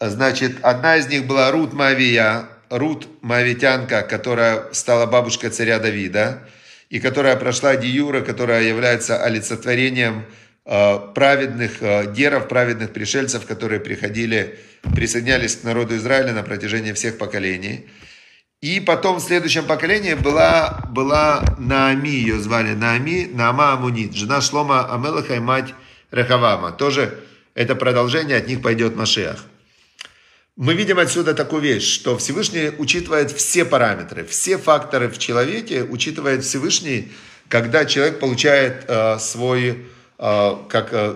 значит, 0.00 0.56
одна 0.62 0.96
из 0.96 1.06
них 1.06 1.26
была 1.26 1.52
Рут 1.52 1.72
Моавия, 1.72 2.48
Рут 2.68 3.06
Моавитянка, 3.22 4.02
которая 4.02 4.72
стала 4.72 5.06
бабушкой 5.06 5.50
царя 5.50 5.78
Давида 5.78 6.42
и 6.90 6.98
которая 6.98 7.36
прошла 7.36 7.76
Диюра, 7.76 8.22
которая 8.22 8.62
является 8.62 9.22
олицетворением 9.22 10.24
э, 10.64 10.98
праведных 11.14 11.80
э, 11.80 12.12
геров, 12.12 12.48
праведных 12.48 12.92
пришельцев, 12.92 13.46
которые 13.46 13.78
приходили, 13.78 14.58
присоединялись 14.94 15.54
к 15.56 15.62
народу 15.62 15.96
Израиля 15.96 16.32
на 16.32 16.42
протяжении 16.42 16.92
всех 16.92 17.18
поколений. 17.18 17.86
И 18.66 18.80
потом 18.80 19.18
в 19.18 19.22
следующем 19.22 19.64
поколении 19.64 20.14
была, 20.14 20.80
была 20.90 21.44
Наами, 21.56 22.08
ее 22.08 22.40
звали 22.40 22.74
Наами, 22.74 23.30
Наама 23.32 23.74
Амунит, 23.74 24.12
жена 24.12 24.40
Шлома 24.40 24.92
Амелаха 24.92 25.36
и 25.36 25.38
мать 25.38 25.72
Рехавама. 26.10 26.72
Тоже 26.72 27.16
это 27.54 27.76
продолжение, 27.76 28.36
от 28.36 28.48
них 28.48 28.62
пойдет 28.62 28.96
Машиах. 28.96 29.44
Мы 30.56 30.74
видим 30.74 30.98
отсюда 30.98 31.32
такую 31.32 31.62
вещь, 31.62 31.88
что 31.88 32.18
Всевышний 32.18 32.72
учитывает 32.76 33.30
все 33.30 33.64
параметры, 33.64 34.24
все 34.24 34.58
факторы 34.58 35.10
в 35.10 35.18
человеке 35.18 35.84
учитывает 35.84 36.42
Всевышний, 36.42 37.12
когда 37.46 37.84
человек 37.84 38.18
получает 38.18 38.84
э, 38.88 39.20
свой, 39.20 39.86
э, 40.18 40.56
как 40.68 40.88
э, 40.90 41.14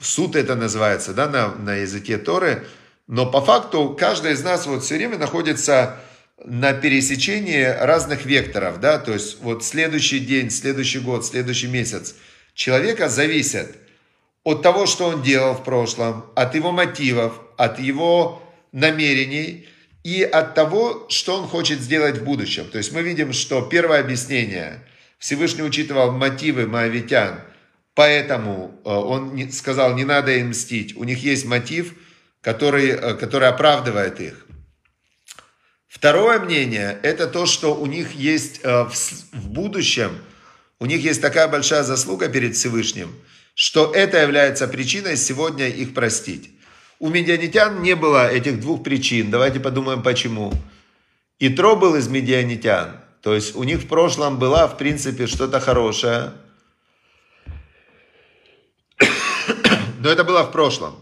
суд 0.00 0.34
это 0.34 0.56
называется, 0.56 1.14
да, 1.14 1.28
на, 1.28 1.54
на 1.54 1.76
языке 1.76 2.18
Торы, 2.18 2.66
но 3.06 3.26
по 3.26 3.40
факту 3.40 3.96
каждый 3.96 4.32
из 4.32 4.42
нас 4.42 4.66
вот 4.66 4.82
все 4.82 4.96
время 4.96 5.18
находится 5.18 6.00
на 6.44 6.72
пересечении 6.72 7.62
разных 7.62 8.24
векторов, 8.24 8.80
да, 8.80 8.98
то 8.98 9.12
есть 9.12 9.40
вот 9.40 9.64
следующий 9.64 10.20
день, 10.20 10.50
следующий 10.50 11.00
год, 11.00 11.24
следующий 11.26 11.66
месяц 11.66 12.14
человека 12.54 13.08
зависит 13.08 13.76
от 14.42 14.62
того, 14.62 14.86
что 14.86 15.08
он 15.08 15.22
делал 15.22 15.54
в 15.54 15.64
прошлом, 15.64 16.26
от 16.34 16.54
его 16.54 16.72
мотивов, 16.72 17.40
от 17.56 17.78
его 17.78 18.42
намерений 18.72 19.66
и 20.02 20.22
от 20.22 20.54
того, 20.54 21.06
что 21.10 21.40
он 21.40 21.48
хочет 21.48 21.80
сделать 21.80 22.18
в 22.18 22.24
будущем. 22.24 22.64
То 22.70 22.78
есть 22.78 22.92
мы 22.92 23.02
видим, 23.02 23.32
что 23.32 23.62
первое 23.62 24.00
объяснение, 24.00 24.82
Всевышний 25.18 25.62
учитывал 25.62 26.12
мотивы 26.12 26.66
моавитян, 26.66 27.40
поэтому 27.94 28.80
э, 28.84 28.88
он 28.88 29.52
сказал, 29.52 29.94
не 29.94 30.04
надо 30.04 30.32
им 30.32 30.50
мстить. 30.50 30.96
У 30.96 31.04
них 31.04 31.22
есть 31.22 31.44
мотив, 31.44 31.94
который, 32.40 32.88
э, 32.88 33.14
который 33.14 33.48
оправдывает 33.48 34.20
их. 34.20 34.46
Второе 35.90 36.38
мнение, 36.38 37.00
это 37.02 37.26
то, 37.26 37.46
что 37.46 37.74
у 37.74 37.84
них 37.84 38.12
есть 38.12 38.60
э, 38.62 38.84
в 39.32 39.48
будущем, 39.48 40.16
у 40.78 40.86
них 40.86 41.02
есть 41.02 41.20
такая 41.20 41.48
большая 41.48 41.82
заслуга 41.82 42.28
перед 42.28 42.54
Всевышним, 42.54 43.12
что 43.54 43.92
это 43.92 44.22
является 44.22 44.68
причиной 44.68 45.16
сегодня 45.16 45.66
их 45.66 45.92
простить. 45.92 46.52
У 47.00 47.08
медианитян 47.08 47.82
не 47.82 47.96
было 47.96 48.30
этих 48.30 48.60
двух 48.60 48.84
причин. 48.84 49.32
Давайте 49.32 49.58
подумаем, 49.58 50.04
почему. 50.04 50.52
Итро 51.40 51.74
был 51.74 51.96
из 51.96 52.06
медианитян. 52.06 53.00
То 53.20 53.34
есть 53.34 53.56
у 53.56 53.64
них 53.64 53.80
в 53.80 53.88
прошлом 53.88 54.38
была, 54.38 54.68
в 54.68 54.78
принципе, 54.78 55.26
что-то 55.26 55.58
хорошее. 55.58 56.34
Но 59.98 60.08
это 60.08 60.22
было 60.22 60.44
в 60.44 60.52
прошлом. 60.52 60.94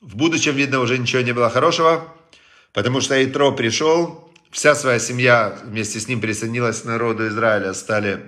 В 0.00 0.16
будущем, 0.16 0.56
видно, 0.56 0.80
уже 0.80 0.96
ничего 0.96 1.20
не 1.20 1.32
было 1.32 1.50
хорошего, 1.50 2.15
потому 2.76 3.00
что 3.00 3.24
Итро 3.24 3.52
пришел 3.52 4.30
вся 4.50 4.74
своя 4.74 4.98
семья 4.98 5.58
вместе 5.64 5.98
с 5.98 6.08
ним 6.08 6.20
присоединилась 6.20 6.82
к 6.82 6.84
народу 6.84 7.26
Израиля, 7.28 7.72
стали, 7.72 8.20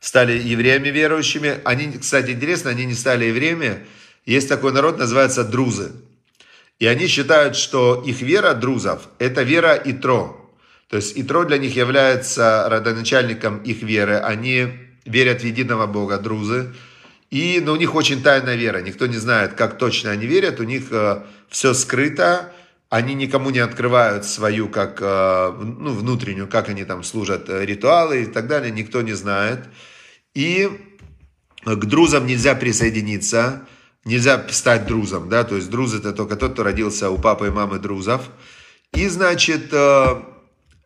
стали 0.00 0.32
евреями 0.32 0.88
верующими. 0.88 1.60
Они, 1.64 1.92
кстати, 1.92 2.32
интересно, 2.32 2.70
они 2.70 2.84
не 2.84 2.94
стали 2.94 3.26
евреями. 3.26 3.86
Есть 4.26 4.48
такой 4.48 4.72
народ, 4.72 4.98
называется 4.98 5.44
друзы. 5.44 5.92
И 6.80 6.86
они 6.88 7.06
считают, 7.06 7.54
что 7.54 8.02
их 8.04 8.20
вера 8.20 8.52
друзов– 8.52 9.08
это 9.20 9.44
вера 9.44 9.80
Итро. 9.84 10.50
То 10.88 10.96
есть 10.96 11.12
Итро 11.16 11.44
для 11.44 11.58
них 11.58 11.76
является 11.76 12.66
родоначальником 12.68 13.58
их 13.58 13.82
веры. 13.82 14.16
Они 14.16 14.70
верят 15.04 15.42
в 15.42 15.44
единого 15.44 15.86
Бога, 15.86 16.18
друзы. 16.18 16.74
И 17.30 17.62
но 17.64 17.74
у 17.74 17.76
них 17.76 17.94
очень 17.94 18.24
тайная 18.24 18.56
вера. 18.56 18.78
Никто 18.78 19.06
не 19.06 19.18
знает, 19.18 19.52
как 19.54 19.78
точно 19.78 20.10
они 20.10 20.26
верят. 20.26 20.58
У 20.58 20.64
них 20.64 20.86
э, 20.90 21.22
все 21.48 21.74
скрыто. 21.74 22.50
Они 22.90 23.14
никому 23.14 23.50
не 23.50 23.58
открывают 23.58 24.24
свою, 24.24 24.68
как, 24.68 24.98
э, 25.00 25.52
ну, 25.58 25.92
внутреннюю, 25.92 26.48
как 26.48 26.68
они 26.68 26.84
там 26.84 27.02
служат, 27.02 27.48
э, 27.48 27.64
ритуалы 27.64 28.22
и 28.22 28.26
так 28.26 28.46
далее. 28.46 28.70
Никто 28.70 29.02
не 29.02 29.14
знает. 29.14 29.64
И 30.34 30.68
к 31.64 31.84
друзам 31.86 32.26
нельзя 32.26 32.54
присоединиться. 32.54 33.66
Нельзя 34.04 34.46
стать 34.50 34.86
друзом, 34.86 35.30
да, 35.30 35.44
то 35.44 35.56
есть 35.56 35.70
друз 35.70 35.94
это 35.94 36.12
только 36.12 36.36
тот, 36.36 36.52
кто 36.52 36.62
родился 36.62 37.08
у 37.08 37.16
папы 37.16 37.46
и 37.46 37.50
мамы 37.50 37.78
друзов. 37.78 38.28
И, 38.92 39.08
значит, 39.08 39.72
э, 39.72 40.22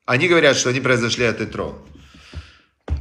они 0.06 0.28
говорят, 0.28 0.56
что 0.56 0.70
они 0.70 0.80
произошли 0.80 1.24
от 1.24 1.40
Итро. 1.40 1.84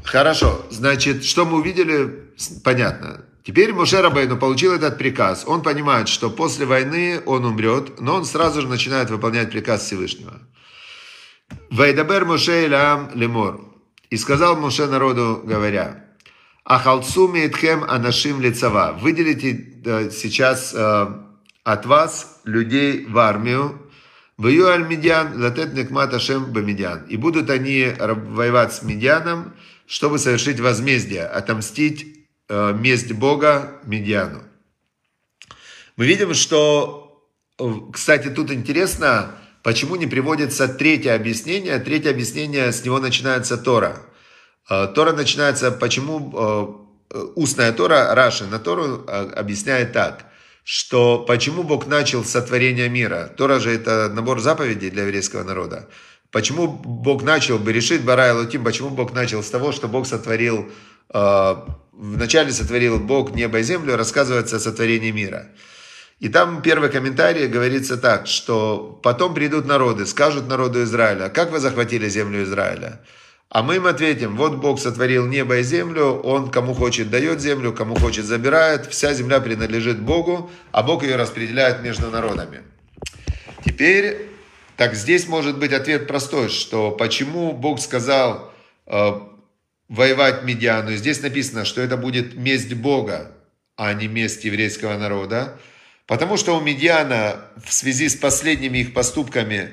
Хорошо, 0.03 0.65
значит, 0.71 1.23
что 1.23 1.45
мы 1.45 1.59
увидели, 1.59 2.31
понятно. 2.63 3.25
Теперь 3.47 3.71
Моше 3.71 4.01
Рабейну 4.01 4.35
получил 4.35 4.73
этот 4.73 4.97
приказ. 4.97 5.45
Он 5.47 5.63
понимает, 5.63 6.09
что 6.09 6.29
после 6.29 6.65
войны 6.65 7.21
он 7.25 7.45
умрет, 7.45 8.01
но 8.01 8.15
он 8.15 8.25
сразу 8.25 8.59
же 8.59 8.67
начинает 8.67 9.09
выполнять 9.09 9.51
приказ 9.51 9.85
Всевышнего. 9.85 10.41
Вайдабер 11.69 12.25
Моше 12.25 12.65
Илам 12.65 13.09
Лемор. 13.13 13.61
И 14.09 14.17
сказал 14.17 14.57
Моше 14.57 14.87
народу, 14.87 15.41
говоря, 15.45 16.07
Ахалцуми 16.65 17.47
Итхем 17.47 17.85
Анашим 17.85 18.41
Лицава. 18.41 18.91
Выделите 18.99 19.65
э, 19.85 20.09
сейчас 20.09 20.73
э, 20.75 21.07
от 21.63 21.85
вас 21.85 22.41
людей 22.43 23.05
в 23.05 23.17
армию. 23.17 23.81
Вою 24.35 24.67
аль 24.67 24.85
Медиан, 24.85 25.41
латет 25.41 25.73
некмат 25.73 26.11
Бамедиан. 26.49 27.05
И 27.05 27.15
будут 27.15 27.49
они 27.49 27.93
воевать 27.97 28.73
с 28.73 28.83
Медианом, 28.83 29.53
чтобы 29.85 30.19
совершить 30.19 30.59
возмездие, 30.59 31.23
отомстить 31.23 32.16
месть 32.49 33.11
Бога 33.11 33.79
Медиану. 33.83 34.43
Мы 35.97 36.05
видим, 36.05 36.33
что, 36.33 37.27
кстати, 37.91 38.29
тут 38.29 38.51
интересно, 38.51 39.35
почему 39.63 39.95
не 39.95 40.07
приводится 40.07 40.67
третье 40.67 41.15
объяснение. 41.15 41.79
Третье 41.79 42.11
объяснение, 42.11 42.71
с 42.71 42.85
него 42.85 42.99
начинается 42.99 43.57
Тора. 43.57 43.97
Э, 44.69 44.87
Тора 44.93 45.13
начинается, 45.13 45.71
почему 45.71 46.77
э, 47.11 47.25
устная 47.35 47.71
Тора, 47.73 48.13
Раша 48.15 48.45
на 48.45 48.59
Тору 48.59 49.03
э, 49.07 49.29
объясняет 49.35 49.93
так, 49.93 50.25
что 50.63 51.19
почему 51.19 51.63
Бог 51.63 51.87
начал 51.87 52.23
сотворение 52.23 52.89
мира. 52.89 53.33
Тора 53.37 53.59
же 53.59 53.71
это 53.71 54.09
набор 54.09 54.39
заповедей 54.39 54.89
для 54.89 55.03
еврейского 55.03 55.43
народа. 55.43 55.87
Почему 56.31 56.67
Бог 56.67 57.23
начал 57.23 57.57
бы 57.57 57.71
решить 57.71 58.03
Бара 58.03 58.29
и 58.29 58.31
Лутим, 58.31 58.63
почему 58.63 58.89
Бог 58.89 59.13
начал 59.13 59.41
с 59.41 59.49
того, 59.49 59.71
что 59.71 59.87
Бог 59.87 60.05
сотворил, 60.05 60.69
вначале 61.11 62.51
сотворил 62.51 62.99
Бог 62.99 63.35
небо 63.35 63.59
и 63.59 63.63
землю, 63.63 63.95
рассказывается 63.95 64.57
о 64.57 64.59
сотворении 64.59 65.11
мира. 65.11 65.47
И 66.19 66.29
там 66.29 66.63
первый 66.63 66.89
комментарий 66.89 67.47
говорится 67.47 67.95
так, 67.95 68.25
что 68.25 68.99
потом 69.03 69.35
придут 69.35 69.65
народы, 69.67 70.05
скажут 70.07 70.47
народу 70.47 70.83
Израиля, 70.83 71.29
как 71.29 71.51
вы 71.51 71.59
захватили 71.59 72.09
землю 72.09 72.43
Израиля? 72.43 73.01
А 73.49 73.63
мы 73.63 73.75
им 73.75 73.85
ответим, 73.85 74.35
вот 74.35 74.55
Бог 74.55 74.79
сотворил 74.79 75.25
небо 75.25 75.57
и 75.57 75.63
землю, 75.63 76.19
Он 76.23 76.51
кому 76.51 76.73
хочет 76.73 77.09
дает 77.09 77.39
землю, 77.39 77.71
кому 77.71 77.95
хочет 77.95 78.25
забирает, 78.25 78.87
вся 78.87 79.13
земля 79.13 79.39
принадлежит 79.39 80.01
Богу, 80.01 80.49
а 80.71 80.83
Бог 80.83 81.03
ее 81.03 81.15
распределяет 81.15 81.81
между 81.81 82.09
народами. 82.09 82.63
Теперь, 83.63 84.29
так 84.75 84.95
здесь 84.95 85.27
может 85.27 85.59
быть 85.59 85.71
ответ 85.71 86.07
простой, 86.07 86.49
что 86.49 86.91
почему 86.91 87.53
Бог 87.53 87.79
сказал 87.79 88.51
э, 88.85 89.11
воевать 89.89 90.43
Медиану, 90.43 90.91
и 90.91 90.97
здесь 90.97 91.21
написано, 91.21 91.65
что 91.65 91.81
это 91.81 91.97
будет 91.97 92.35
месть 92.35 92.73
Бога, 92.73 93.31
а 93.75 93.93
не 93.93 94.07
месть 94.07 94.43
еврейского 94.43 94.97
народа, 94.97 95.57
потому 96.07 96.37
что 96.37 96.57
у 96.57 96.61
Медиана 96.61 97.37
в 97.63 97.71
связи 97.71 98.09
с 98.09 98.15
последними 98.15 98.79
их 98.79 98.93
поступками, 98.93 99.71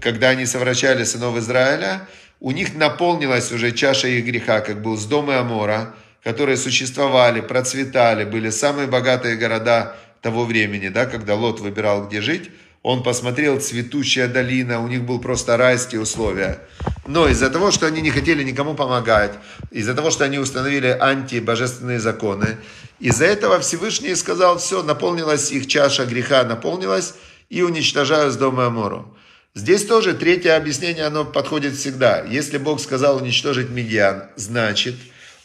когда 0.00 0.30
они 0.30 0.46
совращали 0.46 1.04
сынов 1.04 1.36
Израиля, 1.38 2.06
у 2.38 2.50
них 2.50 2.74
наполнилась 2.74 3.50
уже 3.50 3.72
чаша 3.72 4.08
их 4.08 4.24
греха, 4.24 4.60
как 4.60 4.82
был 4.82 4.96
с 4.96 5.06
дома 5.06 5.38
Амора, 5.38 5.94
которые 6.22 6.56
существовали, 6.56 7.40
процветали, 7.40 8.24
были 8.24 8.50
самые 8.50 8.88
богатые 8.88 9.36
города 9.36 9.96
того 10.20 10.44
времени, 10.44 10.88
да, 10.88 11.06
когда 11.06 11.34
Лот 11.34 11.60
выбирал, 11.60 12.06
где 12.06 12.20
жить, 12.20 12.50
он 12.86 13.02
посмотрел 13.02 13.60
цветущая 13.60 14.28
долина, 14.28 14.80
у 14.80 14.86
них 14.86 15.02
был 15.02 15.18
просто 15.18 15.56
райские 15.56 16.00
условия. 16.00 16.60
Но 17.04 17.26
из-за 17.26 17.50
того, 17.50 17.72
что 17.72 17.86
они 17.86 18.00
не 18.00 18.10
хотели 18.10 18.44
никому 18.44 18.76
помогать, 18.76 19.32
из-за 19.72 19.92
того, 19.92 20.12
что 20.12 20.24
они 20.24 20.38
установили 20.38 20.86
антибожественные 20.86 21.98
законы, 21.98 22.58
из-за 23.00 23.24
этого 23.24 23.58
Всевышний 23.58 24.14
сказал, 24.14 24.58
все, 24.58 24.84
наполнилась 24.84 25.50
их 25.50 25.66
чаша 25.66 26.04
греха, 26.04 26.44
наполнилась, 26.44 27.14
и 27.50 27.60
уничтожаю 27.60 28.30
с 28.30 28.36
дома 28.36 28.66
Амору. 28.66 29.16
Здесь 29.56 29.84
тоже 29.84 30.14
третье 30.14 30.56
объяснение, 30.56 31.06
оно 31.06 31.24
подходит 31.24 31.74
всегда. 31.74 32.22
Если 32.22 32.56
Бог 32.56 32.80
сказал 32.80 33.16
уничтожить 33.16 33.68
медиан, 33.68 34.26
значит, 34.36 34.94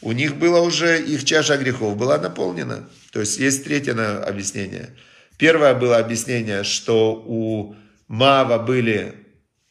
у 0.00 0.12
них 0.12 0.36
было 0.36 0.60
уже, 0.60 1.02
их 1.02 1.24
чаша 1.24 1.56
грехов 1.56 1.96
была 1.96 2.18
наполнена. 2.18 2.88
То 3.10 3.18
есть 3.18 3.40
есть 3.40 3.64
третье 3.64 4.22
объяснение. 4.22 4.90
Первое 5.42 5.74
было 5.74 5.96
объяснение, 5.96 6.62
что 6.62 7.14
у 7.26 7.74
Мава 8.06 8.58
были 8.58 9.14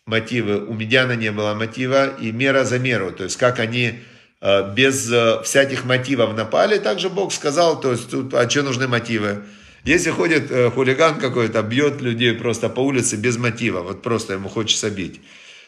мотивы, 0.05 0.65
у 0.65 0.73
Медиана 0.73 1.13
не 1.13 1.31
было 1.31 1.53
мотива, 1.53 2.07
и 2.07 2.33
мера 2.33 2.65
за 2.65 2.77
меру. 2.77 3.13
То 3.13 3.23
есть 3.23 3.37
как 3.37 3.57
они 3.59 3.93
э, 4.41 4.73
без 4.73 5.09
э, 5.09 5.41
всяких 5.43 5.85
мотивов 5.85 6.35
напали, 6.35 6.77
также 6.77 7.09
Бог 7.09 7.31
сказал, 7.31 7.79
то 7.79 7.91
есть 7.91 8.11
тут, 8.11 8.33
а 8.33 8.49
что 8.49 8.63
нужны 8.63 8.89
мотивы? 8.89 9.45
Если 9.85 10.09
ходит 10.09 10.51
э, 10.51 10.69
хулиган 10.71 11.21
какой-то, 11.21 11.61
бьет 11.61 12.01
людей 12.01 12.33
просто 12.33 12.67
по 12.67 12.81
улице 12.81 13.15
без 13.15 13.37
мотива, 13.37 13.79
вот 13.79 14.01
просто 14.01 14.33
ему 14.33 14.49
хочется 14.49 14.89
бить, 14.89 15.21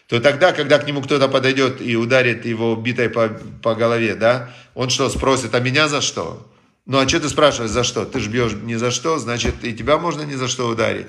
то 0.10 0.20
тогда, 0.20 0.52
когда 0.52 0.80
к 0.80 0.86
нему 0.86 1.02
кто-то 1.02 1.30
подойдет 1.30 1.82
и 1.82 1.96
ударит 1.96 2.46
его 2.46 2.76
битой 2.76 3.08
по, 3.08 3.30
по 3.62 3.74
голове, 3.74 4.16
да, 4.16 4.50
он 4.76 4.90
что, 4.90 5.08
спросит, 5.08 5.56
а 5.56 5.62
меня 5.62 5.88
за 5.88 6.02
что? 6.02 6.46
Ну, 6.86 7.00
а 7.00 7.08
что 7.08 7.20
ты 7.20 7.30
спрашиваешь, 7.30 7.72
за 7.72 7.84
что? 7.84 8.06
Ты 8.06 8.20
ж 8.20 8.28
бьешь 8.28 8.54
не 8.54 8.76
за 8.76 8.92
что, 8.92 9.18
значит, 9.20 9.64
и 9.64 9.74
тебя 9.74 9.98
можно 9.98 10.24
ни 10.24 10.36
за 10.36 10.48
что 10.48 10.68
ударить. 10.68 11.08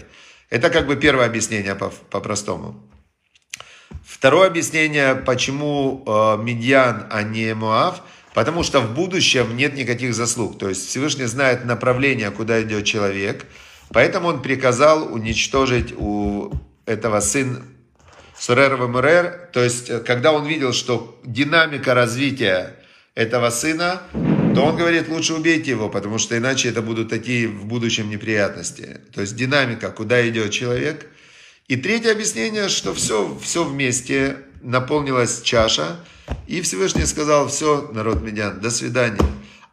Это 0.51 0.71
как 0.71 0.87
бы 0.87 0.97
первое 0.97 1.27
объяснение 1.27 1.75
по-простому. 1.75 2.81
Второе 4.05 4.47
объяснение, 4.47 5.15
почему 5.15 6.05
э, 6.07 6.43
Медьян, 6.43 7.07
а 7.11 7.23
не 7.23 7.55
Моав– 7.55 8.03
Потому 8.35 8.65
что 8.65 8.81
в 8.81 8.93
будущем 8.93 9.57
нет 9.57 9.75
никаких 9.75 10.13
заслуг. 10.13 10.59
То 10.59 10.69
есть 10.69 10.89
Всевышний 10.89 11.27
знает 11.27 11.65
направление, 11.65 12.33
куда 12.33 12.61
идет 12.63 12.85
человек. 12.85 13.47
Поэтому 13.91 14.29
он 14.29 14.43
приказал 14.43 15.15
уничтожить 15.15 15.95
у 15.97 16.53
этого 16.85 17.21
сын 17.21 17.63
Сурерова 18.37 18.89
Мурер. 18.89 19.51
То 19.53 19.63
есть, 19.63 20.05
когда 20.05 20.33
он 20.33 20.47
видел, 20.47 20.73
что 20.73 21.17
динамика 21.25 21.95
развития 21.95 22.75
этого 23.15 23.51
сына, 23.51 24.03
то 24.55 24.65
он 24.65 24.77
говорит, 24.77 25.09
лучше 25.09 25.35
убейте 25.35 25.71
его, 25.71 25.89
потому 25.89 26.19
что 26.19 26.37
иначе 26.37 26.69
это 26.69 26.83
будут 26.83 27.09
такие 27.09 27.49
в 27.49 27.67
будущем 27.67 28.09
неприятности. 28.11 29.01
То 29.13 29.21
есть 29.21 29.37
динамика, 29.37 29.91
куда 29.91 30.27
идет 30.29 30.51
человек. 30.51 31.07
И 31.69 31.77
третье 31.77 32.13
объяснение, 32.13 32.69
что 32.69 32.95
все, 32.95 33.37
все 33.43 33.65
вместе, 33.65 34.37
наполнилась 34.63 35.43
чаша, 35.43 36.01
и 36.47 36.61
Всевышний 36.61 37.07
сказал, 37.07 37.49
все, 37.49 37.91
народ 37.93 38.23
Медян, 38.23 38.61
до 38.61 38.71
свидания. 38.71 39.19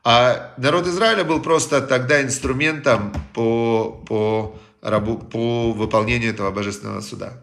А 0.03 0.53
народ 0.57 0.87
Израиля 0.87 1.23
был 1.23 1.41
просто 1.41 1.81
тогда 1.81 2.21
инструментом 2.21 3.13
по, 3.33 4.03
по, 4.07 4.59
по 4.81 5.71
выполнению 5.73 6.31
этого 6.31 6.51
божественного 6.51 7.01
суда. 7.01 7.33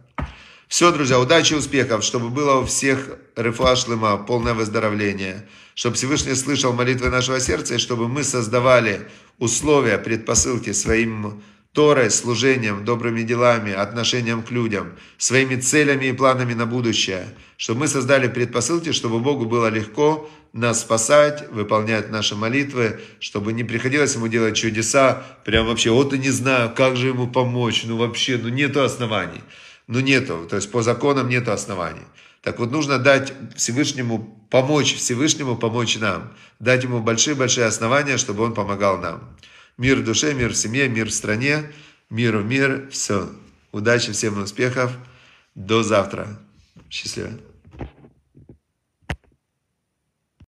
Все, 0.68 0.92
друзья, 0.92 1.18
удачи, 1.18 1.54
успехов, 1.54 2.04
чтобы 2.04 2.28
было 2.28 2.57
у 2.61 2.66
всех 2.66 3.16
рефашлыма, 3.37 4.18
полное 4.18 4.52
выздоровление, 4.52 5.48
чтобы 5.74 5.96
Всевышний 5.96 6.35
слышал 6.35 6.74
молитвы 6.74 7.09
нашего 7.09 7.40
сердца, 7.40 7.76
и 7.76 7.78
чтобы 7.78 8.07
мы 8.07 8.22
создавали 8.22 9.09
условия, 9.38 9.96
предпосылки 9.96 10.72
своим 10.72 11.42
Торой, 11.72 12.11
служением, 12.11 12.85
добрыми 12.85 13.22
делами, 13.22 13.72
отношением 13.72 14.42
к 14.42 14.50
людям, 14.50 14.92
своими 15.16 15.57
целями 15.57 16.07
и 16.07 16.12
планами 16.12 16.52
на 16.52 16.66
будущее, 16.66 17.28
чтобы 17.57 17.81
мы 17.81 17.88
создали 17.88 18.28
предпосылки, 18.28 18.92
чтобы 18.92 19.20
Богу 19.20 19.46
было 19.46 19.68
легко 19.68 20.28
нас 20.52 20.81
спасать, 20.81 21.50
выполнять 21.50 22.11
наши 22.11 22.37
молитвы, 22.37 23.00
чтобы 23.20 23.54
не 23.54 23.64
приходилось 23.64 24.16
ему 24.16 24.28
делать 24.28 24.57
чудеса, 24.57 25.24
прям 25.46 25.66
вообще, 25.66 25.90
вот 25.90 26.12
и 26.12 26.18
не 26.18 26.31
знаю, 26.31 26.74
как 26.74 26.96
же 26.96 27.09
ему 27.09 27.26
помочь, 27.26 27.85
ну 27.87 27.96
вообще, 27.96 28.37
ну 28.37 28.50
нету 28.50 28.83
оснований. 28.83 29.40
Ну 29.88 30.01
нету, 30.01 30.46
то 30.48 30.57
есть 30.57 30.70
по 30.70 30.83
законам 30.83 31.29
нету 31.29 31.51
оснований. 31.51 32.07
Так 32.42 32.61
вот 32.61 32.70
нужно 32.70 32.98
дать 32.98 33.33
Всевышнему, 33.57 34.46
помочь 34.51 34.94
Всевышнему 34.94 35.57
помочь 35.57 35.98
нам, 35.98 36.33
дать 36.61 36.85
ему 36.85 37.01
большие-большие 37.01 37.66
основания, 37.66 38.16
чтобы 38.16 38.44
он 38.44 38.55
помогал 38.55 38.98
нам. 38.98 39.37
Мир 39.77 39.98
в 39.98 40.05
душе, 40.05 40.35
мир 40.35 40.53
в 40.53 40.57
семье, 40.57 40.88
мир 40.88 41.09
в 41.09 41.12
стране, 41.12 41.72
в 42.11 42.14
мир, 42.14 42.88
все. 42.90 43.29
Удачи, 43.72 44.12
всем 44.12 44.40
успехов, 44.40 44.92
до 45.55 45.83
завтра. 45.83 46.38
Счастливо. 46.90 47.31